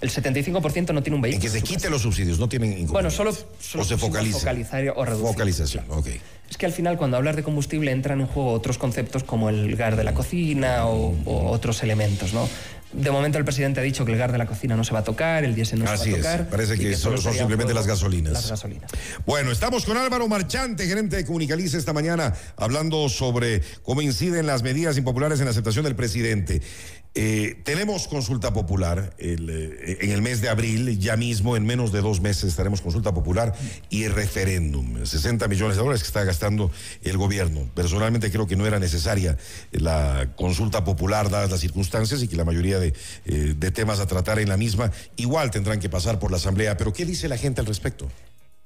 El 0.01 0.11
75% 0.11 0.93
no 0.93 1.03
tiene 1.03 1.17
un 1.17 1.23
vehículo. 1.23 1.37
En 1.37 1.41
que 1.41 1.49
se 1.49 1.63
quite 1.63 1.89
los 1.89 2.03
subsidios, 2.03 2.39
no 2.39 2.49
tienen 2.49 2.87
Bueno, 2.89 3.11
solo, 3.11 3.31
o 3.31 3.85
se 3.85 3.97
focaliza. 3.97 4.39
Focalizar 4.39 4.93
o 4.95 5.05
reducir. 5.05 5.27
Focalización, 5.29 5.85
ok. 5.89 6.09
Es 6.51 6.57
que 6.59 6.67
al 6.67 6.73
final 6.73 6.97
cuando 6.99 7.17
hablas 7.17 7.35
de 7.35 7.43
combustible 7.43 7.91
entran 7.91 8.21
en 8.21 8.27
juego 8.27 8.53
otros 8.53 8.79
conceptos 8.79 9.25
como 9.25 9.49
el 9.49 9.75
gas 9.75 9.97
de 9.97 10.05
la 10.05 10.15
cocina 10.15 10.87
o, 10.87 11.17
o 11.25 11.51
otros 11.51 11.83
elementos, 11.83 12.35
¿no? 12.35 12.49
De 12.97 13.11
momento 13.11 13.37
el 13.37 13.45
presidente 13.45 13.81
ha 13.81 13.83
dicho 13.83 14.07
que 14.07 14.13
el 14.13 14.19
gas 14.19 14.33
de 14.33 14.39
la 14.39 14.47
cocina 14.47 14.75
no 14.75 14.83
se 14.83 14.93
va 14.93 15.01
a 15.01 15.05
tocar, 15.05 15.45
el 15.45 15.55
diésel 15.55 15.81
no 15.81 15.85
se 15.85 16.11
va 16.11 16.17
a 16.17 16.17
tocar. 16.17 16.41
Es. 16.41 16.47
Parece 16.47 16.79
que, 16.79 16.97
son, 16.97 17.19
simplemente 17.19 17.75
las 17.75 17.87
gasolinas. 17.87 18.33
Las 18.33 18.49
gasolinas. 18.49 18.91
Bueno, 19.27 19.53
estamos 19.53 19.85
con 19.85 19.99
Álvaro 19.99 20.27
Marchante, 20.29 20.87
gerente 20.87 21.17
de 21.17 21.25
Comunicalice 21.27 21.77
esta 21.77 21.93
mañana, 21.93 22.33
hablando 22.57 23.09
sobre 23.11 23.61
cómo 23.83 24.01
inciden 24.01 24.47
las 24.47 24.63
medidas 24.63 24.97
impopulares 24.97 25.41
en 25.41 25.45
la 25.45 25.51
aceptación 25.51 25.85
del 25.85 25.95
presidente. 25.95 26.63
Eh, 27.19 27.63
tenemos 27.65 28.09
consulta 28.09 28.53
popular 28.53 29.15
eh, 29.17 29.97
en 30.03 30.11
el 30.11 30.21
mes 30.21 30.43
de 30.43 30.51
abril, 30.51 30.99
ya 30.99 31.17
mismo, 31.17 31.57
en 31.57 31.65
menos 31.65 31.91
de 31.91 32.03
dos 32.03 32.21
meses, 32.21 32.45
estaremos 32.45 32.83
consulta 32.83 33.15
popular 33.15 33.55
y 33.89 34.07
referéndum. 34.07 35.03
60 35.03 35.49
millones 35.49 35.79
de 35.79 35.83
dólares 35.83 36.03
que 36.03 36.09
está 36.09 36.25
gastando 36.25 36.71
el 37.03 37.17
gobierno. 37.17 37.71
Personalmente 37.73 38.31
creo 38.31 38.47
que 38.47 38.55
no 38.55 38.67
era 38.67 38.79
necesaria 38.79 39.39
la 39.71 40.29
consulta 40.37 40.85
popular, 40.85 41.31
dadas 41.31 41.51
las 41.51 41.61
circunstancias, 41.61 42.23
y 42.23 42.29
que 42.29 42.37
la 42.37 42.45
mayoría 42.45 42.79
de, 42.79 42.86
eh, 43.25 43.55
de 43.57 43.71
temas 43.71 44.01
a 44.01 44.07
tratar 44.07 44.39
en 44.39 44.49
la 44.49 44.57
misma 44.57 44.91
igual 45.17 45.51
tendrán 45.51 45.81
que 45.81 45.89
pasar 45.89 46.19
por 46.19 46.31
la 46.31 46.37
Asamblea. 46.37 46.77
Pero, 46.77 46.93
¿qué 46.93 47.05
dice 47.05 47.29
la 47.29 47.37
gente 47.37 47.61
al 47.61 47.67
respecto? 47.67 48.09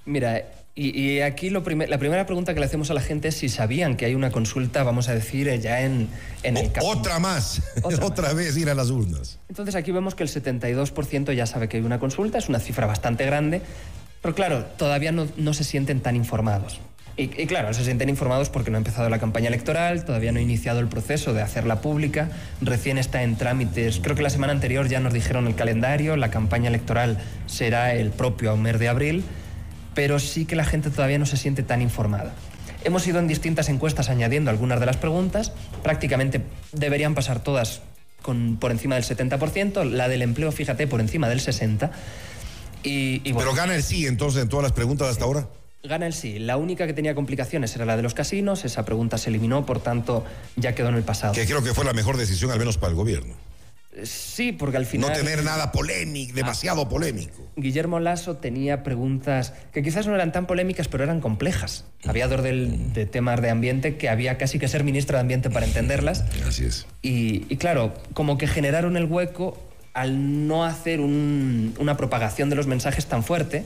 Mira, 0.04 0.44
y, 0.74 1.20
aquí 1.20 1.50
lo 1.50 1.60
la 1.60 1.98
primera 1.98 2.26
pregunta 2.26 2.54
que 2.54 2.60
le 2.60 2.66
hacemos 2.66 2.90
a 2.90 2.94
la 2.94 3.00
gente 3.00 3.28
es 3.28 3.36
si 3.36 3.48
sabían 3.48 3.96
que 3.96 4.06
hay 4.06 4.14
una 4.14 4.30
consulta, 4.30 4.82
vamos 4.82 5.08
a 5.08 5.14
decir, 5.14 5.48
eh, 5.48 5.60
ya 5.60 5.82
en, 5.82 6.08
en 6.42 6.56
el 6.56 6.70
Otra 6.82 7.18
más, 7.18 7.60
otra, 7.82 8.32
vez 8.34 8.56
ir 8.56 8.70
a 8.70 8.74
las 8.74 8.90
urnas. 8.90 9.38
Entonces 9.48 9.74
aquí 9.74 9.92
vemos 9.92 10.14
que 10.14 10.22
el 10.22 10.30
72% 10.30 11.34
ya 11.34 11.46
sabe 11.46 11.68
que 11.68 11.76
hay 11.76 11.82
una 11.82 11.98
consulta, 11.98 12.38
es 12.38 12.48
una 12.48 12.60
cifra 12.60 12.86
bastante 12.86 13.26
grande, 13.26 13.62
pero 14.22 14.34
claro, 14.34 14.64
todavía 14.76 15.12
no, 15.12 15.26
no 15.36 15.54
se 15.54 15.64
sienten 15.64 16.00
tan 16.00 16.16
informados. 16.16 16.80
Y, 17.20 17.24
y, 17.24 17.46
claro, 17.46 17.74
se 17.74 17.84
sienten 17.84 18.08
informados 18.08 18.48
porque 18.48 18.70
no 18.70 18.76
ha 18.76 18.78
empezado 18.78 19.10
la 19.10 19.18
campaña 19.18 19.48
electoral, 19.48 20.04
todavía 20.04 20.32
no 20.32 20.38
ha 20.38 20.42
iniciado 20.42 20.80
el 20.80 20.88
proceso 20.88 21.34
de 21.34 21.42
hacerla 21.42 21.80
pública, 21.82 22.30
recién 22.60 22.96
está 22.96 23.22
en 23.22 23.36
trámites. 23.36 24.00
Creo 24.02 24.16
que 24.16 24.22
la 24.22 24.30
semana 24.30 24.52
anterior 24.52 24.88
ya 24.88 25.00
nos 25.00 25.12
dijeron 25.12 25.46
el 25.46 25.54
calendario, 25.54 26.16
la 26.16 26.30
campaña 26.30 26.68
electoral 26.68 27.18
será 27.46 27.92
el 27.94 28.10
propio 28.10 28.56
mes 28.56 28.78
de 28.78 28.88
abril 28.88 29.24
pero 29.94 30.18
sí 30.18 30.44
que 30.44 30.56
la 30.56 30.64
gente 30.64 30.90
todavía 30.90 31.18
no 31.18 31.26
se 31.26 31.36
siente 31.36 31.62
tan 31.62 31.82
informada. 31.82 32.34
Hemos 32.84 33.06
ido 33.06 33.18
en 33.18 33.28
distintas 33.28 33.68
encuestas 33.68 34.08
añadiendo 34.08 34.50
algunas 34.50 34.80
de 34.80 34.86
las 34.86 34.96
preguntas, 34.96 35.52
prácticamente 35.82 36.42
deberían 36.72 37.14
pasar 37.14 37.42
todas 37.42 37.82
con, 38.22 38.56
por 38.56 38.70
encima 38.70 38.94
del 38.94 39.04
70%, 39.04 39.84
la 39.84 40.08
del 40.08 40.22
empleo, 40.22 40.52
fíjate, 40.52 40.86
por 40.86 41.00
encima 41.00 41.28
del 41.28 41.40
60%. 41.40 41.90
Y, 42.82 43.18
Pero 43.20 43.52
gana 43.52 43.74
el 43.74 43.82
sí 43.82 44.06
entonces 44.06 44.42
en 44.42 44.48
todas 44.48 44.62
las 44.62 44.72
preguntas 44.72 45.08
hasta 45.08 45.24
ahora. 45.24 45.46
Gana 45.82 46.06
el 46.06 46.12
sí. 46.12 46.38
La 46.38 46.56
única 46.56 46.86
que 46.86 46.92
tenía 46.92 47.14
complicaciones 47.14 47.74
era 47.74 47.84
la 47.84 47.96
de 47.96 48.02
los 48.02 48.14
casinos. 48.14 48.64
Esa 48.64 48.84
pregunta 48.84 49.16
se 49.18 49.30
eliminó, 49.30 49.64
por 49.64 49.80
tanto, 49.80 50.24
ya 50.56 50.74
quedó 50.74 50.90
en 50.90 50.96
el 50.96 51.02
pasado. 51.02 51.32
Que 51.32 51.46
creo 51.46 51.62
que 51.62 51.72
fue 51.72 51.84
la 51.84 51.92
mejor 51.94 52.16
decisión, 52.16 52.50
al 52.50 52.58
menos 52.58 52.76
para 52.76 52.90
el 52.90 52.96
gobierno. 52.96 53.34
Sí, 54.04 54.52
porque 54.52 54.76
al 54.76 54.86
final... 54.86 55.10
No 55.10 55.16
tener 55.16 55.42
nada 55.42 55.72
polémico, 55.72 56.34
demasiado 56.34 56.88
polémico. 56.88 57.48
Guillermo 57.56 57.98
Lasso 57.98 58.36
tenía 58.36 58.82
preguntas 58.82 59.52
que 59.72 59.82
quizás 59.82 60.06
no 60.06 60.14
eran 60.14 60.32
tan 60.32 60.46
polémicas, 60.46 60.86
pero 60.86 61.02
eran 61.02 61.20
complejas. 61.20 61.84
Había 62.06 62.28
dos 62.28 62.42
de 62.42 63.08
temas 63.10 63.42
de 63.42 63.50
ambiente 63.50 63.96
que 63.96 64.08
había 64.08 64.38
casi 64.38 64.58
que 64.58 64.68
ser 64.68 64.84
ministro 64.84 65.16
de 65.16 65.22
Ambiente 65.22 65.50
para 65.50 65.66
entenderlas. 65.66 66.24
Así 66.46 66.66
es. 66.66 66.86
Y, 67.02 67.56
claro, 67.56 67.94
como 68.14 68.38
que 68.38 68.46
generaron 68.46 68.96
el 68.96 69.06
hueco 69.06 69.58
al 69.92 70.46
no 70.46 70.64
hacer 70.64 71.00
una 71.00 71.96
propagación 71.96 72.48
de 72.48 72.56
los 72.56 72.68
mensajes 72.68 73.06
tan 73.06 73.24
fuerte 73.24 73.64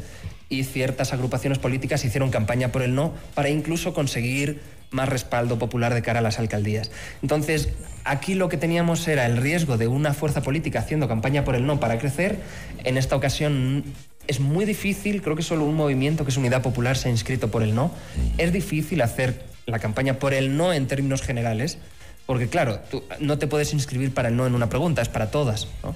y 0.49 0.65
ciertas 0.65 1.13
agrupaciones 1.13 1.59
políticas 1.59 2.05
hicieron 2.05 2.31
campaña 2.31 2.73
por 2.73 2.83
el 2.83 2.95
no 2.95 3.13
para 3.35 3.49
incluso 3.49 3.95
conseguir 3.95 4.61
más 4.91 5.09
respaldo 5.09 5.59
popular 5.59 5.93
de 5.93 6.03
cara 6.03 6.21
a 6.21 6.23
las 6.23 6.39
alcaldías. 6.39 6.91
Entonces, 7.21 7.71
aquí 8.05 8.35
lo 8.35 8.49
que 8.49 8.57
teníamos 8.57 9.07
era 9.09 9.27
el 9.27 9.37
riesgo 9.37 9.77
de 9.77 9.89
una 9.89 10.15
fuerza 10.15 10.43
política 10.43 10.79
haciendo 10.79 11.09
campaña 11.09 11.45
por 11.45 11.57
el 11.57 11.67
no 11.67 11.81
para 11.81 11.99
crecer. 11.99 12.39
En 12.85 12.97
esta 12.97 13.17
ocasión 13.17 13.85
es 14.27 14.41
muy 14.41 14.65
difícil, 14.65 15.21
creo 15.21 15.37
que 15.37 15.43
solo 15.43 15.65
un 15.65 15.75
movimiento 15.75 16.25
que 16.25 16.31
es 16.31 16.37
Unidad 16.37 16.63
Popular 16.63 16.97
se 16.97 17.09
ha 17.09 17.11
inscrito 17.11 17.51
por 17.51 17.63
el 17.63 17.75
no. 17.75 17.91
Es 18.39 18.53
difícil 18.53 19.03
hacer 19.03 19.45
la 19.67 19.79
campaña 19.79 20.19
por 20.19 20.33
el 20.33 20.57
no 20.57 20.73
en 20.73 20.87
términos 20.87 21.23
generales, 21.23 21.79
porque 22.27 22.49
claro, 22.49 22.81
tú 22.91 23.03
no 23.19 23.39
te 23.39 23.47
puedes 23.47 23.73
inscribir 23.73 24.15
para 24.15 24.29
el 24.29 24.37
no 24.37 24.47
en 24.47 24.55
una 24.55 24.69
pregunta, 24.69 25.03
es 25.03 25.09
para 25.09 25.31
todas. 25.31 25.69
¿no? 25.83 25.95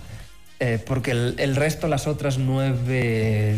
Eh, 0.61 0.83
porque 0.85 1.12
el, 1.12 1.55
resto, 1.55 1.87
las 1.87 2.09
otras 2.09 2.38
nueve, 2.38 3.57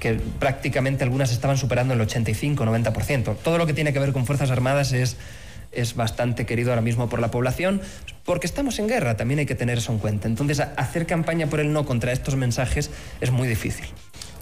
que 0.00 0.14
prácticamente 0.40 1.04
algunas 1.04 1.30
estaban 1.30 1.56
superando 1.56 1.94
el 1.94 2.00
85-90%. 2.00 3.36
Todo 3.36 3.56
lo 3.56 3.66
que 3.66 3.72
tiene 3.72 3.92
que 3.92 4.00
ver 4.00 4.12
con 4.12 4.26
Fuerzas 4.26 4.50
Armadas 4.50 4.92
es, 4.92 5.16
es 5.70 5.94
bastante 5.94 6.44
querido 6.44 6.70
ahora 6.70 6.82
mismo 6.82 7.08
por 7.08 7.20
la 7.20 7.30
población, 7.30 7.80
porque 8.24 8.48
estamos 8.48 8.80
en 8.80 8.88
guerra, 8.88 9.16
también 9.16 9.40
hay 9.40 9.46
que 9.46 9.54
tener 9.54 9.78
eso 9.78 9.92
en 9.92 9.98
cuenta. 9.98 10.26
Entonces, 10.26 10.58
hacer 10.58 11.06
campaña 11.06 11.46
por 11.46 11.60
el 11.60 11.72
no 11.72 11.84
contra 11.86 12.10
estos 12.10 12.34
mensajes 12.34 12.90
es 13.20 13.30
muy 13.30 13.46
difícil. 13.46 13.86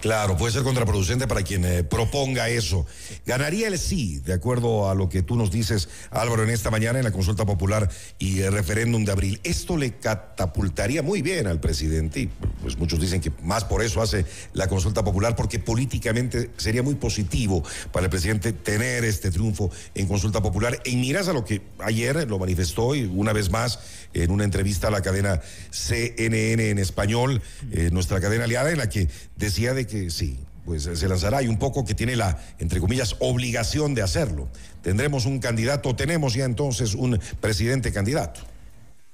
Claro, 0.02 0.36
puede 0.36 0.52
ser 0.52 0.64
contraproducente 0.64 1.28
para 1.28 1.42
quien 1.42 1.64
eh, 1.64 1.84
proponga 1.84 2.48
eso. 2.48 2.84
Ganaría 3.24 3.68
el 3.68 3.78
sí, 3.78 4.18
de 4.18 4.32
acuerdo 4.32 4.90
a 4.90 4.96
lo 4.96 5.08
que 5.08 5.22
tú 5.22 5.36
nos 5.36 5.52
dices, 5.52 5.88
Álvaro, 6.10 6.42
en 6.42 6.50
esta 6.50 6.72
mañana 6.72 6.98
en 6.98 7.04
la 7.04 7.12
consulta 7.12 7.46
popular 7.46 7.88
y 8.18 8.40
el 8.40 8.52
referéndum 8.52 9.04
de 9.04 9.12
abril. 9.12 9.40
Esto 9.44 9.76
le 9.76 9.92
catapultaría 9.92 11.04
muy 11.04 11.22
bien 11.22 11.46
al 11.46 11.60
presidente 11.60 12.18
y 12.18 12.26
pues 12.60 12.76
muchos 12.76 13.00
dicen 13.00 13.20
que 13.20 13.30
más 13.44 13.62
por 13.62 13.80
eso 13.80 14.02
hace 14.02 14.26
la 14.54 14.66
consulta 14.66 15.04
popular, 15.04 15.36
porque 15.36 15.60
políticamente 15.60 16.50
sería 16.56 16.82
muy 16.82 16.96
positivo 16.96 17.62
para 17.92 18.06
el 18.06 18.10
presidente 18.10 18.52
tener 18.52 19.04
este 19.04 19.30
triunfo 19.30 19.70
en 19.94 20.08
consulta 20.08 20.42
popular. 20.42 20.80
En 20.84 21.00
miras 21.00 21.28
a 21.28 21.32
lo 21.32 21.44
que 21.44 21.62
ayer 21.78 22.28
lo 22.28 22.40
manifestó 22.40 22.96
y 22.96 23.04
una 23.04 23.32
vez 23.32 23.50
más 23.52 23.78
en 24.14 24.32
una 24.32 24.42
entrevista 24.42 24.88
a 24.88 24.90
la 24.90 25.00
cadena 25.00 25.40
CNN 25.70 26.70
en 26.70 26.78
español, 26.80 27.40
eh, 27.70 27.90
nuestra 27.92 28.20
cadena 28.20 28.44
aliada, 28.44 28.72
en 28.72 28.78
la 28.78 28.88
que 28.88 29.08
decía 29.36 29.74
de 29.74 29.86
que 29.86 29.91
sí, 30.10 30.38
pues 30.64 30.84
se 30.84 31.08
lanzará 31.08 31.42
y 31.42 31.48
un 31.48 31.58
poco 31.58 31.84
que 31.84 31.94
tiene 31.94 32.16
la, 32.16 32.38
entre 32.58 32.80
comillas, 32.80 33.16
obligación 33.18 33.94
de 33.94 34.02
hacerlo. 34.02 34.48
Tendremos 34.82 35.26
un 35.26 35.38
candidato, 35.38 35.94
tenemos 35.96 36.34
ya 36.34 36.44
entonces 36.44 36.94
un 36.94 37.20
presidente 37.40 37.92
candidato. 37.92 38.40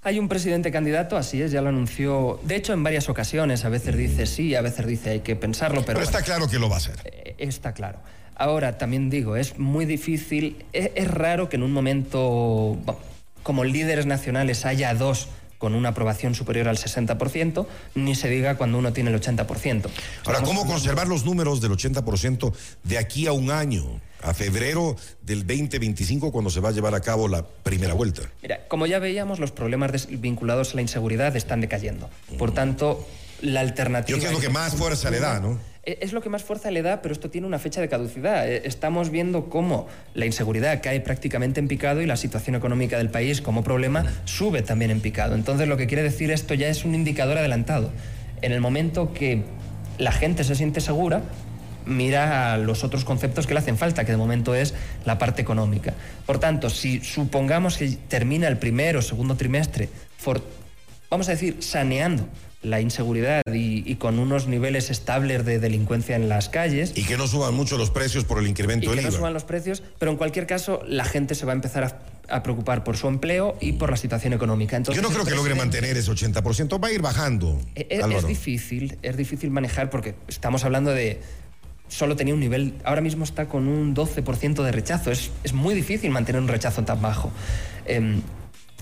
Hay 0.03 0.19
un 0.19 0.29
presidente 0.29 0.71
candidato, 0.71 1.17
así 1.17 1.43
es, 1.43 1.51
ya 1.51 1.61
lo 1.61 1.71
anunció, 1.71 2.41
de 2.45 2.57
hecho 2.57 2.73
en 2.73 2.85
varias 2.85 3.09
ocasiones, 3.09 3.65
a 3.65 3.69
veces 3.69 3.97
dice 3.97 4.27
sí, 4.27 4.55
a 4.55 4.61
veces 4.61 4.87
dice 4.87 5.11
hay 5.11 5.21
que 5.21 5.35
pensarlo, 5.35 5.85
pero... 5.85 5.99
Pero 5.99 6.07
está 6.07 6.23
claro 6.23 6.49
que 6.49 6.59
lo 6.59 6.69
va 6.69 6.77
a 6.77 6.79
hacer. 6.79 6.97
Eh, 7.05 7.35
Está 7.39 7.73
claro. 7.73 7.99
Ahora, 8.37 8.79
también 8.79 9.11
digo, 9.11 9.37
es 9.37 9.59
muy 9.59 9.85
difícil, 9.85 10.65
es, 10.73 10.91
es 10.95 11.09
raro 11.09 11.49
que 11.49 11.57
en 11.57 11.65
un 11.65 11.73
momento 11.73 12.79
como 13.43 13.65
líderes 13.65 14.07
nacionales 14.07 14.65
haya 14.65 14.95
dos 14.95 15.29
con 15.59 15.75
una 15.75 15.91
aprobación 15.91 16.35
superior 16.35 16.69
al 16.69 16.79
60%, 16.79 17.67
ni 17.95 18.15
se 18.15 18.29
diga 18.29 18.57
cuando 18.57 18.79
uno 18.79 18.93
tiene 18.93 19.11
el 19.11 19.21
80%. 19.21 19.89
Ahora, 20.25 20.43
¿cómo 20.43 20.67
conservar 20.67 21.09
los 21.09 21.25
números 21.25 21.61
del 21.61 21.73
80% 21.73 22.53
de 22.85 22.99
aquí 22.99 23.27
a 23.27 23.33
un 23.33 23.51
año, 23.51 24.01
a 24.23 24.35
febrero 24.35 24.97
del 25.23 25.47
2025, 25.47 26.33
cuando 26.33 26.51
se 26.51 26.61
va 26.61 26.71
a 26.71 26.73
llevar 26.73 26.95
a 26.95 27.01
cabo 27.01 27.29
la 27.29 27.45
primera 27.45 27.95
vuelta? 27.95 28.23
Mira, 28.43 28.67
como 28.69 28.87
ya 28.87 28.99
veíamos, 28.99 29.39
los 29.41 29.51
problemas 29.51 30.09
vinculados 30.09 30.73
a 30.73 30.77
la 30.77 30.83
inseguridad 30.83 31.37
están 31.37 31.61
decayendo. 31.61 32.09
Por 32.39 32.53
tanto, 32.53 33.07
la 33.43 33.61
alternativa... 33.61 34.19
Yo 34.19 34.27
creo 34.27 34.41
que 34.41 34.49
más 34.49 34.75
fuerza 34.75 35.11
le 35.11 35.21
da, 35.21 35.41
¿no? 35.41 35.59
Eh, 35.89 35.99
Es 36.03 36.13
lo 36.13 36.21
que 36.21 36.29
más 36.29 36.45
fuerza 36.45 36.71
le 36.71 36.83
da, 36.83 37.01
pero 37.01 37.15
esto 37.15 37.31
tiene 37.31 37.47
una 37.47 37.59
fecha 37.59 37.81
de 37.81 37.89
caducidad. 37.89 38.47
Eh, 38.47 38.63
Estamos 38.65 39.09
viendo 39.11 39.49
cómo 39.49 39.89
la 40.13 40.27
inseguridad 40.27 40.83
cae 40.83 41.01
prácticamente 41.01 41.61
en 41.61 41.69
picado 41.69 42.03
y 42.03 42.07
la 42.07 42.17
situación 42.17 42.57
económica 42.57 42.99
del 42.99 43.09
país 43.09 43.41
como 43.41 43.65
problema 43.65 44.05
sube 44.27 44.61
también 44.61 44.91
en 44.91 45.01
picado. 45.01 45.35
Entonces 45.35 45.67
lo 45.67 45.79
que 45.79 45.87
quiere 45.87 46.03
decir 46.03 46.31
esto 46.31 46.53
ya 46.53 46.69
es 46.69 46.85
un 46.85 46.95
indicador 46.95 47.39
adelantado. 47.39 47.91
En 48.43 48.53
el 48.53 48.61
momento 48.61 49.15
que 49.15 49.45
la 49.97 50.13
gente 50.13 50.45
se 50.45 50.55
siente 50.55 50.83
segura, 50.83 51.23
mira 51.87 52.53
a 52.53 52.59
los 52.59 52.85
otros 52.85 53.07
conceptos 53.07 53.47
que 53.47 53.55
le 53.55 53.61
hacen 53.61 53.79
falta, 53.79 54.05
que 54.05 54.13
de 54.13 54.19
momento 54.19 54.55
es 54.55 54.75
la 55.07 55.17
parte 55.17 55.41
económica. 55.41 55.95
Por 56.27 56.39
tanto, 56.39 56.69
si 56.69 57.01
supongamos 57.01 57.79
que 57.79 57.89
termina 58.09 58.47
el 58.47 58.59
primero 58.59 58.99
o 58.99 59.03
segundo 59.03 59.37
trimestre, 59.37 59.89
vamos 61.09 61.29
a 61.29 61.33
decir, 61.33 61.57
saneando 61.61 62.29
la 62.63 62.81
inseguridad 62.81 63.43
y, 63.53 63.85
y 63.91 63.95
con 63.97 64.19
unos 64.19 64.49
niveles 64.49 64.91
estables 64.91 65.45
de 65.45 65.61
delincuencia 65.61 66.17
en 66.17 66.29
las 66.29 66.49
calles, 66.49 66.93
Y 66.97 67.05
que 67.05 67.17
no 67.17 67.29
suban 67.29 67.55
mucho 67.55 67.79
los 67.79 67.91
precios 67.91 68.25
por 68.25 68.39
el 68.41 68.47
y 68.47 68.51
incremento 68.51 68.91
que 68.91 68.97
del 68.97 69.05
no 69.05 69.13
suban 69.13 69.33
los 69.33 69.45
precios, 69.45 69.83
pero 69.99 70.11
en 70.11 70.17
cualquier 70.19 70.47
caso 70.47 70.83
la 70.87 71.05
gente 71.05 71.35
se 71.37 71.47
va 71.47 71.53
a 71.53 71.55
empezar 71.55 71.85
a, 71.85 72.35
a 72.35 72.43
preocupar 72.43 72.83
por 72.83 72.97
su 72.97 73.07
empleo 73.07 73.57
y 73.61 73.75
por 73.75 73.91
la 73.91 73.97
situación 73.97 74.33
económica. 74.33 74.77
Entonces, 74.77 75.01
Yo 75.01 75.09
no 75.09 75.15
creo 75.15 75.25
que 75.25 75.31
logre 75.37 75.55
presidente- 75.55 75.79
mantener 75.81 75.97
ese 75.97 76.11
80%, 76.11 76.83
va 76.83 76.89
a 76.89 76.93
ir 76.93 77.01
bajando. 77.01 77.61
Eh, 77.77 77.87
Es, 77.91 78.05
es 78.05 78.27
difícil, 78.27 78.99
es 79.03 79.17
difícil 79.17 79.51
manejar 79.53 79.89
porque 79.89 80.17
estamos 80.27 80.65
hablando 80.65 80.91
de 80.91 81.21
solo 81.87 82.17
tenía 82.17 82.35
un 82.35 82.41
nivel, 82.41 82.75
ahora 82.85 83.01
mismo 83.01 83.23
está 83.25 83.47
con 83.47 83.69
un 83.69 83.95
12% 83.95 84.65
de 84.65 84.73
rechazo. 84.73 85.13
Es, 85.13 85.31
es 85.45 85.53
muy 85.53 85.75
difícil 85.77 86.11
mantener 86.11 86.43
un 86.43 86.49
rechazo 86.49 86.83
tan 86.85 87.01
bajo. 87.01 87.31
Em, 87.87 88.21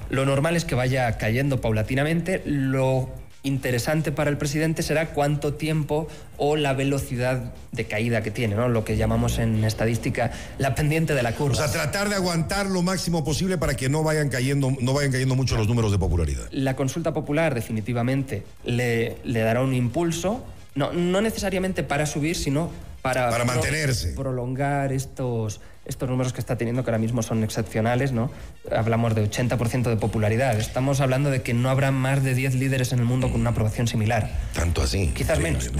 lo 0.08 0.24
normal 0.24 0.56
es 0.56 0.64
que 0.64 0.74
vaya 0.74 1.16
cayendo 1.18 1.60
paulatinamente. 1.60 2.42
Lo 2.46 3.08
interesante 3.46 4.12
para 4.12 4.30
el 4.30 4.36
presidente 4.38 4.82
será 4.82 5.10
cuánto 5.10 5.54
tiempo 5.54 6.08
o 6.36 6.56
la 6.56 6.74
velocidad 6.74 7.54
de 7.72 7.84
caída 7.86 8.22
que 8.22 8.30
tiene, 8.30 8.54
¿no? 8.54 8.68
lo 8.68 8.84
que 8.84 8.96
llamamos 8.96 9.38
en 9.38 9.64
estadística 9.64 10.32
la 10.58 10.74
pendiente 10.74 11.14
de 11.14 11.22
la 11.22 11.32
curva. 11.32 11.52
O 11.52 11.56
sea, 11.56 11.70
tratar 11.70 12.08
de 12.08 12.16
aguantar 12.16 12.66
lo 12.66 12.82
máximo 12.82 13.24
posible 13.24 13.58
para 13.58 13.74
que 13.74 13.88
no 13.88 14.02
vayan 14.02 14.28
cayendo, 14.28 14.72
no 14.80 14.92
vayan 14.92 15.12
cayendo 15.12 15.34
mucho 15.34 15.56
los 15.56 15.68
números 15.68 15.92
de 15.92 15.98
popularidad. 15.98 16.46
La 16.50 16.76
consulta 16.76 17.12
popular 17.14 17.54
definitivamente 17.54 18.42
le, 18.64 19.16
le 19.24 19.40
dará 19.40 19.62
un 19.62 19.74
impulso, 19.74 20.44
no, 20.74 20.92
no 20.92 21.20
necesariamente 21.20 21.82
para 21.82 22.06
subir, 22.06 22.36
sino 22.36 22.70
para, 23.02 23.30
Para 23.30 23.44
mantenerse. 23.44 24.14
prolongar 24.14 24.92
estos, 24.92 25.60
estos 25.86 26.08
números 26.08 26.32
que 26.32 26.40
está 26.40 26.56
teniendo, 26.56 26.84
que 26.84 26.90
ahora 26.90 26.98
mismo 26.98 27.22
son 27.22 27.44
excepcionales, 27.44 28.12
¿no? 28.12 28.30
Hablamos 28.74 29.14
de 29.14 29.30
80% 29.30 29.84
de 29.88 29.96
popularidad. 29.96 30.58
Estamos 30.58 31.00
hablando 31.00 31.30
de 31.30 31.42
que 31.42 31.54
no 31.54 31.70
habrá 31.70 31.90
más 31.90 32.22
de 32.22 32.34
10 32.34 32.54
líderes 32.56 32.92
en 32.92 32.98
el 32.98 33.04
mundo 33.04 33.30
con 33.30 33.40
una 33.40 33.50
aprobación 33.50 33.86
similar. 33.86 34.30
Tanto 34.54 34.82
así. 34.82 35.08
Quizás 35.14 35.38
Sí, 35.38 35.42
menos. 35.42 35.70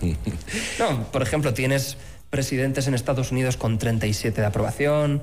sí. 0.00 0.16
no, 0.78 1.04
por 1.12 1.22
ejemplo, 1.22 1.54
tienes 1.54 1.96
presidentes 2.30 2.86
en 2.86 2.94
Estados 2.94 3.32
Unidos 3.32 3.56
con 3.56 3.78
37 3.78 4.40
de 4.40 4.46
aprobación. 4.46 5.22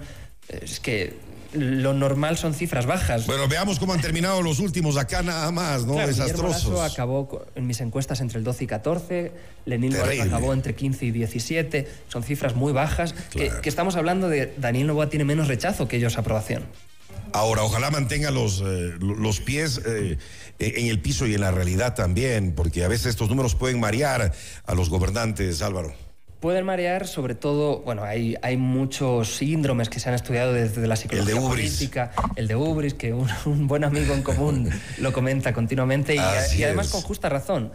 Es 0.49 0.79
que 0.79 1.15
lo 1.53 1.93
normal 1.93 2.37
son 2.37 2.53
cifras 2.53 2.85
bajas. 2.85 3.25
Bueno, 3.25 3.47
veamos 3.47 3.79
cómo 3.79 3.93
han 3.93 4.01
terminado 4.01 4.41
los 4.41 4.59
últimos 4.59 4.97
acá 4.97 5.21
nada 5.21 5.51
más, 5.51 5.85
¿no? 5.85 5.93
Claro, 5.93 6.07
Desastrosos. 6.07 6.79
Acabó 6.91 7.45
en 7.55 7.67
mis 7.67 7.81
encuestas 7.81 8.21
entre 8.21 8.37
el 8.37 8.43
12 8.43 8.63
y 8.63 8.67
14, 8.67 9.31
Lenín 9.65 9.95
acabó 9.95 10.53
entre 10.53 10.75
15 10.75 11.05
y 11.05 11.11
17, 11.11 11.87
son 12.07 12.23
cifras 12.23 12.55
muy 12.55 12.73
bajas, 12.73 13.13
que- 13.13 13.47
Claro. 13.47 13.61
que, 13.61 13.69
estamos 13.69 13.95
hablando 13.95 14.29
de 14.29 14.53
Daniel 14.57 14.87
Novoa 14.87 15.09
tiene 15.09 15.25
menos 15.25 15.47
rechazo 15.47 15.87
que 15.87 15.97
ellos 15.97 16.17
aprobación. 16.17 16.63
Ahora, 17.33 17.63
ojalá 17.63 17.91
mantenga 17.91 18.31
los, 18.31 18.61
eh, 18.65 18.93
los 18.99 19.41
pies 19.41 19.81
eh, 19.85 20.17
en 20.59 20.87
el 20.87 20.99
piso 21.01 21.27
y 21.27 21.33
en 21.35 21.41
la 21.41 21.51
realidad 21.51 21.93
también, 21.93 22.53
porque 22.55 22.83
a 22.83 22.87
veces 22.87 23.07
estos 23.07 23.29
números 23.29 23.55
pueden 23.55 23.79
marear 23.79 24.33
a 24.65 24.73
los 24.75 24.89
gobernantes, 24.89 25.61
Álvaro. 25.61 25.93
Pueden 26.39 26.65
marear, 26.65 27.07
sobre 27.07 27.33
todo, 27.33 27.79
bueno, 27.79 28.03
hay, 28.03 28.35
hay 28.43 28.57
muchos 28.57 29.35
síndromes 29.37 29.89
que 29.89 29.99
se 29.99 30.09
han 30.09 30.15
estudiado 30.15 30.53
desde 30.53 30.85
la 30.85 30.95
psicología 30.95 31.33
El 31.33 31.39
de 31.39 31.43
Ubris. 31.43 31.71
política, 31.71 32.11
el 32.35 32.47
de 32.47 32.55
Ubris, 32.55 32.93
que 32.93 33.11
un, 33.13 33.27
un 33.45 33.67
buen 33.67 33.83
amigo 33.83 34.13
en 34.13 34.21
común 34.21 34.69
lo 34.99 35.13
comenta 35.13 35.51
continuamente 35.51 36.15
y, 36.15 36.19
además 36.19 36.87
es. 36.87 36.91
con 36.91 37.01
justa 37.01 37.29
razón. 37.29 37.71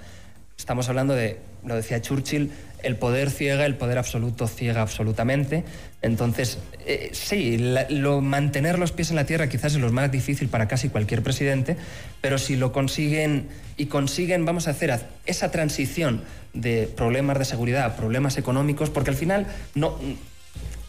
Estamos 0.63 0.89
hablando 0.89 1.17
de, 1.17 1.41
lo 1.65 1.75
decía 1.75 2.01
Churchill, 2.01 2.53
el 2.85 2.95
poder 2.95 3.33
ciega, 3.33 3.67
el 3.67 3.75
poder 3.75 3.99
absoluto 3.99 4.47
ciega 4.47 4.81
absolutamente. 4.81 5.65
Entonces, 6.03 6.59
eh, 6.87 7.11
sí, 7.11 7.59
lo, 7.59 8.21
mantener 8.21 8.79
los 8.79 8.93
pies 8.93 9.11
en 9.11 9.17
la 9.17 9.27
tierra 9.27 9.49
quizás 9.49 9.75
es 9.75 9.81
lo 9.81 9.91
más 9.91 10.13
difícil 10.13 10.47
para 10.49 10.69
casi 10.69 10.89
cualquier 10.89 11.25
presidente, 11.25 11.77
pero 12.21 12.39
si 12.39 12.55
lo 12.55 12.71
consiguen 12.71 13.49
y 13.77 13.87
consiguen, 13.87 14.45
vamos 14.45 14.69
a 14.69 14.71
hacer 14.71 14.97
esa 15.27 15.51
transición 15.51 16.23
de 16.55 16.89
problemas 16.97 17.41
de 17.41 17.45
seguridad 17.45 17.85
a 17.85 17.97
problemas 17.97 18.39
económicos, 18.39 18.89
porque 18.89 19.11
al 19.11 19.17
final 19.17 19.49
no, 19.75 19.99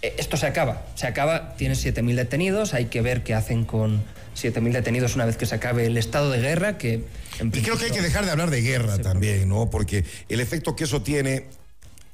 eh, 0.03 0.13
esto 0.19 0.37
se 0.37 0.45
acaba. 0.45 0.83
Se 0.93 1.07
acaba, 1.07 1.55
tienes 1.55 1.83
7.000 1.83 2.13
detenidos, 2.13 2.75
hay 2.75 2.85
que 2.85 3.01
ver 3.01 3.23
qué 3.23 3.33
hacen 3.33 3.65
con 3.65 4.03
7.000 4.35 4.71
detenidos 4.71 5.15
una 5.15 5.25
vez 5.25 5.37
que 5.37 5.45
se 5.45 5.55
acabe 5.55 5.85
el 5.85 5.97
estado 5.97 6.31
de 6.31 6.39
guerra, 6.39 6.77
que 6.77 7.03
en 7.39 7.47
Y 7.47 7.61
creo 7.61 7.77
que 7.77 7.85
hay 7.85 7.91
que 7.91 8.01
dejar 8.01 8.25
de 8.25 8.31
hablar 8.31 8.49
de 8.49 8.61
guerra 8.61 8.97
también, 8.99 9.49
¿no? 9.49 9.69
Porque 9.69 10.03
el 10.29 10.39
efecto 10.39 10.75
que 10.75 10.83
eso 10.85 11.01
tiene 11.01 11.45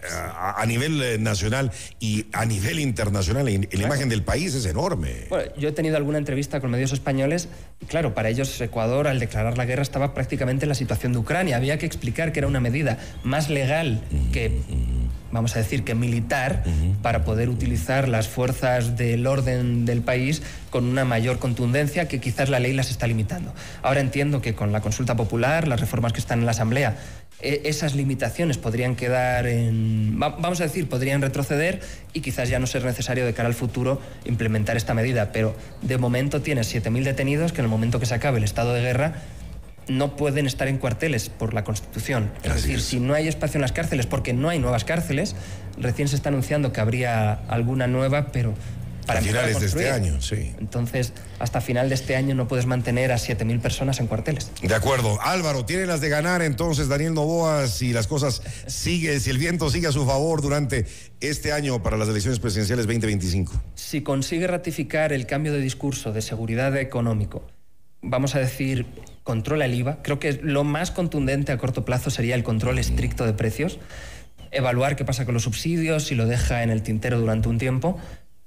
eh, 0.01 0.05
a, 0.13 0.61
a 0.61 0.65
nivel 0.65 1.01
eh, 1.03 1.17
nacional 1.17 1.71
y 1.99 2.27
a 2.31 2.45
nivel 2.45 2.79
internacional 2.79 3.49
en, 3.49 3.67
en 3.69 3.81
la 3.81 3.87
imagen 3.87 4.07
del 4.07 4.23
país 4.23 4.55
es 4.55 4.65
enorme. 4.65 5.25
Bueno, 5.29 5.51
yo 5.57 5.69
he 5.69 5.71
tenido 5.73 5.97
alguna 5.97 6.17
entrevista 6.17 6.61
con 6.61 6.71
medios 6.71 6.93
españoles 6.93 7.49
y 7.81 7.85
claro, 7.85 8.13
para 8.13 8.29
ellos 8.29 8.61
Ecuador 8.61 9.07
al 9.07 9.19
declarar 9.19 9.57
la 9.57 9.65
guerra 9.65 9.81
estaba 9.81 10.13
prácticamente 10.13 10.63
en 10.63 10.69
la 10.69 10.75
situación 10.75 11.11
de 11.11 11.19
Ucrania. 11.19 11.57
Había 11.57 11.77
que 11.77 11.85
explicar 11.85 12.31
que 12.31 12.39
era 12.39 12.47
una 12.47 12.61
medida 12.61 12.97
más 13.23 13.49
legal 13.49 14.01
que, 14.31 14.61
vamos 15.31 15.55
a 15.55 15.59
decir, 15.59 15.83
que 15.83 15.95
militar 15.95 16.63
para 17.01 17.23
poder 17.23 17.49
utilizar 17.49 18.07
las 18.07 18.27
fuerzas 18.27 18.97
del 18.97 19.27
orden 19.27 19.85
del 19.85 20.01
país 20.01 20.41
con 20.69 20.85
una 20.85 21.05
mayor 21.05 21.39
contundencia 21.39 22.07
que 22.07 22.19
quizás 22.19 22.49
la 22.49 22.59
ley 22.59 22.73
las 22.73 22.89
está 22.91 23.07
limitando. 23.07 23.53
Ahora 23.81 23.99
entiendo 24.01 24.41
que 24.41 24.55
con 24.55 24.71
la 24.71 24.81
consulta 24.81 25.15
popular, 25.15 25.67
las 25.67 25.79
reformas 25.79 26.13
que 26.13 26.19
están 26.19 26.39
en 26.39 26.45
la 26.45 26.51
Asamblea, 26.51 26.97
e- 27.41 27.61
esas 27.65 27.95
limitaciones 27.95 28.57
podrían 28.57 28.95
quedar 28.95 29.47
en, 29.47 30.19
va- 30.21 30.29
vamos 30.39 30.59
a 30.61 30.63
decir, 30.63 30.89
podrían 30.89 31.21
retroceder 31.21 31.79
y 32.13 32.19
quizás 32.21 32.49
ya 32.49 32.59
no 32.59 32.67
ser 32.67 32.83
necesario 32.83 33.25
de 33.25 33.33
cara 33.33 33.47
al 33.47 33.55
futuro 33.55 34.01
implementar 34.25 34.75
esta 34.77 34.93
medida. 34.93 35.31
Pero 35.31 35.55
de 35.81 35.97
momento 35.97 36.41
tienes 36.41 36.73
7.000 36.73 37.03
detenidos 37.03 37.51
que 37.53 37.61
en 37.61 37.65
el 37.65 37.69
momento 37.69 37.99
que 37.99 38.05
se 38.05 38.13
acabe 38.15 38.37
el 38.39 38.43
estado 38.43 38.73
de 38.73 38.81
guerra 38.81 39.13
no 39.89 40.15
pueden 40.15 40.45
estar 40.45 40.67
en 40.67 40.77
cuarteles 40.77 41.29
por 41.29 41.53
la 41.53 41.63
Constitución. 41.63 42.31
Es 42.43 42.51
Así 42.51 42.61
decir, 42.61 42.77
es. 42.77 42.83
si 42.83 42.99
no 42.99 43.13
hay 43.13 43.27
espacio 43.27 43.57
en 43.57 43.63
las 43.63 43.71
cárceles, 43.71 44.05
porque 44.05 44.33
no 44.33 44.49
hay 44.49 44.59
nuevas 44.59 44.85
cárceles, 44.85 45.35
recién 45.77 46.07
se 46.07 46.15
está 46.15 46.29
anunciando 46.29 46.71
que 46.71 46.79
habría 46.79 47.33
alguna 47.47 47.87
nueva, 47.87 48.27
pero 48.31 48.53
para 49.05 49.21
A 49.21 49.23
finales 49.23 49.59
de 49.59 49.65
este 49.65 49.89
año, 49.89 50.21
sí. 50.21 50.53
Entonces, 50.59 51.13
hasta 51.39 51.61
final 51.61 51.89
de 51.89 51.95
este 51.95 52.15
año 52.15 52.35
no 52.35 52.47
puedes 52.47 52.67
mantener 52.67 53.11
a 53.11 53.15
7.000 53.15 53.59
personas 53.59 53.99
en 53.99 54.05
cuarteles. 54.05 54.51
De 54.61 54.75
acuerdo. 54.75 55.19
Álvaro, 55.23 55.65
tiene 55.65 55.87
las 55.87 55.99
de 55.99 56.09
ganar 56.09 56.43
entonces 56.43 56.89
Daniel 56.89 57.15
Novoa 57.15 57.65
si 57.67 57.91
las 57.91 58.05
cosas 58.05 58.43
siguen, 58.67 59.19
si 59.19 59.31
el 59.31 59.39
viento 59.39 59.71
sigue 59.71 59.87
a 59.87 59.91
su 59.91 60.05
favor 60.05 60.43
durante 60.43 60.85
este 61.21 61.51
año 61.51 61.81
para 61.81 61.97
las 61.97 62.07
elecciones 62.07 62.37
presidenciales 62.39 62.85
2025. 62.85 63.59
Si 63.73 64.03
consigue 64.03 64.45
ratificar 64.45 65.11
el 65.11 65.25
cambio 65.25 65.53
de 65.53 65.59
discurso 65.59 66.11
de 66.11 66.21
seguridad 66.21 66.77
económico, 66.77 67.47
vamos 68.03 68.35
a 68.35 68.39
decir, 68.39 68.85
controla 69.29 69.65
el 69.65 69.75
IVA, 69.75 69.99
creo 70.01 70.17
que 70.17 70.39
lo 70.41 70.63
más 70.63 70.89
contundente 70.89 71.51
a 71.51 71.59
corto 71.59 71.85
plazo 71.85 72.09
sería 72.09 72.33
el 72.33 72.41
control 72.41 72.79
estricto 72.79 73.27
de 73.27 73.33
precios, 73.33 73.77
evaluar 74.49 74.95
qué 74.95 75.05
pasa 75.05 75.23
con 75.25 75.35
los 75.35 75.43
subsidios, 75.43 76.05
si 76.05 76.15
lo 76.15 76.25
deja 76.25 76.63
en 76.63 76.71
el 76.71 76.81
tintero 76.81 77.19
durante 77.19 77.47
un 77.47 77.59
tiempo. 77.59 77.99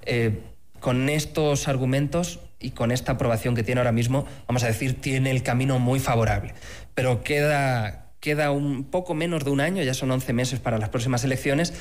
Eh, 0.07 0.40
con 0.81 1.09
estos 1.09 1.68
argumentos 1.68 2.40
y 2.59 2.73
con 2.73 2.90
esta 2.90 3.12
aprobación 3.12 3.55
que 3.55 3.62
tiene 3.62 3.81
ahora 3.81 3.92
mismo, 3.92 4.27
vamos 4.49 4.64
a 4.64 4.66
decir, 4.66 5.01
tiene 5.01 5.31
el 5.31 5.45
camino 5.45 5.79
muy 5.79 6.01
favorable. 6.01 6.53
Pero 6.97 7.23
queda, 7.23 8.01
queda 8.22 8.52
un 8.52 8.85
poco 8.85 9.14
menos 9.14 9.44
de 9.44 9.50
un 9.50 9.61
año, 9.61 9.82
ya 9.82 9.94
son 9.94 10.12
11 10.12 10.32
meses 10.32 10.61
para 10.61 10.78
las 10.78 10.90
próximas 10.90 11.24
elecciones 11.24 11.72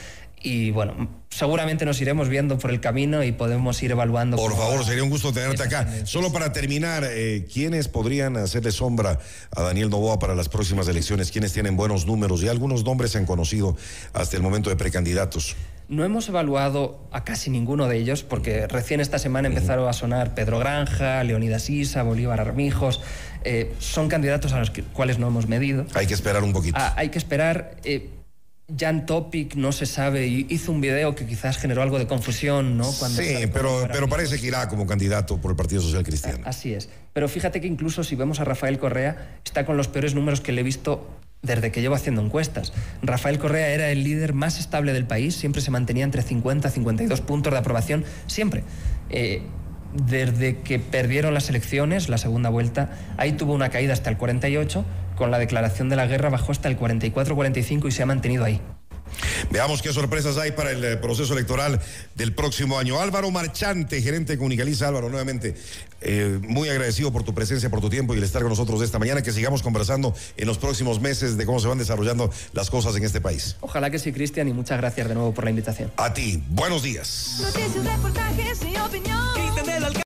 y 0.42 0.72
bueno, 0.72 1.08
seguramente 1.30 1.86
nos 1.86 2.02
iremos 2.02 2.30
viendo 2.30 2.58
por 2.58 2.72
el 2.72 2.80
camino 2.80 3.24
y 3.24 3.32
podemos 3.32 3.82
ir 3.84 3.92
evaluando. 3.92 4.38
Por 4.38 4.58
favor, 4.58 4.84
sería 4.84 5.04
un 5.04 5.12
gusto 5.12 5.32
tenerte 5.32 5.62
acá. 5.62 5.88
Solo 6.04 6.34
para 6.34 6.52
terminar, 6.52 7.04
eh, 7.08 7.48
¿quiénes 7.54 7.88
podrían 7.88 8.38
hacerle 8.38 8.72
sombra 8.72 9.20
a 9.56 9.62
Daniel 9.62 9.92
Novoa 9.92 10.18
para 10.18 10.34
las 10.34 10.50
próximas 10.50 10.88
elecciones? 10.88 11.32
¿Quiénes 11.32 11.54
tienen 11.54 11.78
buenos 11.78 12.08
números? 12.08 12.42
Y 12.42 12.48
algunos 12.48 12.84
nombres 12.84 13.12
se 13.12 13.20
han 13.20 13.28
conocido 13.28 13.78
hasta 14.14 14.36
el 14.36 14.42
momento 14.42 14.72
de 14.72 14.78
precandidatos. 14.78 15.56
No 15.92 16.06
hemos 16.06 16.30
evaluado 16.30 17.06
a 17.12 17.26
casi 17.26 17.50
ninguno 17.50 17.90
de 17.90 17.98
ellos 17.98 18.24
porque 18.24 18.66
recién 18.66 19.02
esta 19.02 19.20
semana 19.20 19.50
empezaron 19.50 19.90
a 19.90 19.92
sonar 19.92 20.34
Pedro 20.34 20.58
Granja, 20.58 21.22
Leonidas 21.26 21.70
Isa, 21.70 22.02
Bolívar 22.04 22.40
Armijos. 22.40 23.02
Eh, 23.44 23.74
son 23.80 24.08
candidatos 24.08 24.54
a 24.54 24.60
los 24.60 24.72
cuales 24.94 25.20
no 25.20 25.28
hemos 25.28 25.50
medido. 25.50 25.86
Hay 25.94 26.08
que 26.08 26.14
esperar 26.14 26.44
un 26.44 26.54
poquito. 26.54 26.78
Ah, 26.80 26.94
hay 26.96 27.10
que 27.10 27.18
esperar. 27.18 27.76
Eh, 27.84 28.10
Jan 28.80 29.06
Topic 29.06 29.56
no 29.56 29.74
se 29.74 29.86
sabe, 29.86 30.28
hizo 30.28 30.72
un 30.72 30.80
video 30.80 31.14
que 31.14 31.26
quizás 31.26 31.58
generó 31.58 31.82
algo 31.82 32.00
de 32.00 32.08
confusión, 32.08 32.78
¿no? 32.78 32.90
Cuando 32.94 33.22
sí, 33.22 33.36
pero, 33.52 33.86
pero 33.92 34.08
parece 34.08 34.40
que 34.40 34.48
irá 34.48 34.70
como 34.70 34.88
candidato 34.88 35.42
por 35.42 35.52
el 35.52 35.58
Partido 35.58 35.82
Social 35.82 36.04
Cristiano. 36.04 36.40
Así 36.46 36.74
es. 36.74 36.88
Pero 37.12 37.28
fíjate 37.28 37.60
que 37.60 37.68
incluso 37.68 38.06
si 38.06 38.16
vemos 38.16 38.40
a 38.40 38.46
Rafael 38.46 38.80
Correa, 38.80 39.40
está 39.44 39.66
con 39.66 39.76
los 39.76 39.90
peores 39.90 40.16
números 40.16 40.40
que 40.40 40.54
le 40.54 40.62
he 40.62 40.64
visto 40.64 41.06
desde 41.42 41.72
que 41.72 41.82
llevo 41.82 41.96
haciendo 41.96 42.22
encuestas. 42.22 42.74
Rafael 43.02 43.40
Correa 43.40 43.70
era 43.70 43.90
el 43.90 44.04
líder 44.04 44.34
más 44.34 44.60
estable 44.60 44.94
del 44.94 45.06
país, 45.06 45.36
siempre 45.36 45.62
se 45.62 45.72
mantenía 45.72 46.04
entre 46.04 46.22
50 46.22 46.68
y 46.68 46.72
52 46.72 47.22
puntos 47.22 47.54
de 47.54 47.60
aprobación, 47.60 48.06
siempre. 48.28 48.64
Eh, 49.10 49.42
desde 49.94 50.60
que 50.60 50.80
perdieron 50.80 51.34
las 51.34 51.50
elecciones, 51.50 52.10
la 52.10 52.18
segunda 52.18 52.50
vuelta, 52.50 52.92
ahí 53.18 53.34
tuvo 53.34 53.54
una 53.54 53.70
caída 53.70 53.94
hasta 53.94 54.10
el 54.10 54.18
48, 54.18 54.86
con 55.16 55.32
la 55.32 55.40
declaración 55.40 55.90
de 55.90 55.96
la 55.96 56.08
guerra 56.08 56.30
bajó 56.30 56.52
hasta 56.52 56.70
el 56.70 56.80
44-45 56.80 57.88
y 57.88 57.92
se 57.92 58.04
ha 58.04 58.06
mantenido 58.06 58.46
ahí. 58.46 58.62
Veamos 59.52 59.82
qué 59.82 59.94
sorpresas 59.94 60.38
hay 60.38 60.52
para 60.52 60.72
el 60.72 60.84
eh, 60.84 60.98
proceso 60.98 61.34
electoral 61.34 61.80
del 62.16 62.34
próximo 62.34 62.78
año. 62.78 63.00
Álvaro 63.00 63.32
Marchante, 63.32 64.02
gerente 64.02 64.34
de 64.34 64.38
Comunicaliza. 64.38 64.88
Álvaro, 64.88 65.10
nuevamente, 65.10 65.56
eh, 66.02 66.40
muy 66.42 66.70
agradecido 66.70 67.12
por 67.12 67.24
tu 67.24 67.34
presencia, 67.34 67.70
por 67.70 67.82
tu 67.82 67.90
tiempo 67.90 68.14
y 68.14 68.18
el 68.18 68.24
estar 68.24 68.42
con 68.42 68.50
nosotros 68.50 68.82
esta 68.82 69.00
mañana. 69.00 69.22
Que 69.22 69.32
sigamos 69.32 69.62
conversando 69.62 70.14
en 70.38 70.48
los 70.48 70.58
próximos 70.58 71.00
meses 71.00 71.38
de 71.38 71.46
cómo 71.46 71.60
se 71.60 71.68
van 71.68 71.78
desarrollando 71.78 72.32
las 72.54 72.70
cosas 72.70 72.96
en 72.96 73.04
este 73.04 73.22
país. 73.22 73.58
Ojalá 73.62 73.90
que 73.90 74.00
sí, 74.00 74.12
Cristian, 74.12 74.48
y 74.48 74.54
muchas 74.54 74.78
gracias 74.78 75.08
de 75.08 75.16
nuevo 75.16 75.34
por 75.34 75.44
la 75.44 75.50
invitación. 75.50 75.92
A 75.98 76.14
ti, 76.14 76.42
buenos 76.50 76.84
días. 76.84 77.40
Noticias, 77.42 77.86
reportajes 77.86 78.60
y 78.64 78.78
opinión. 78.78 79.22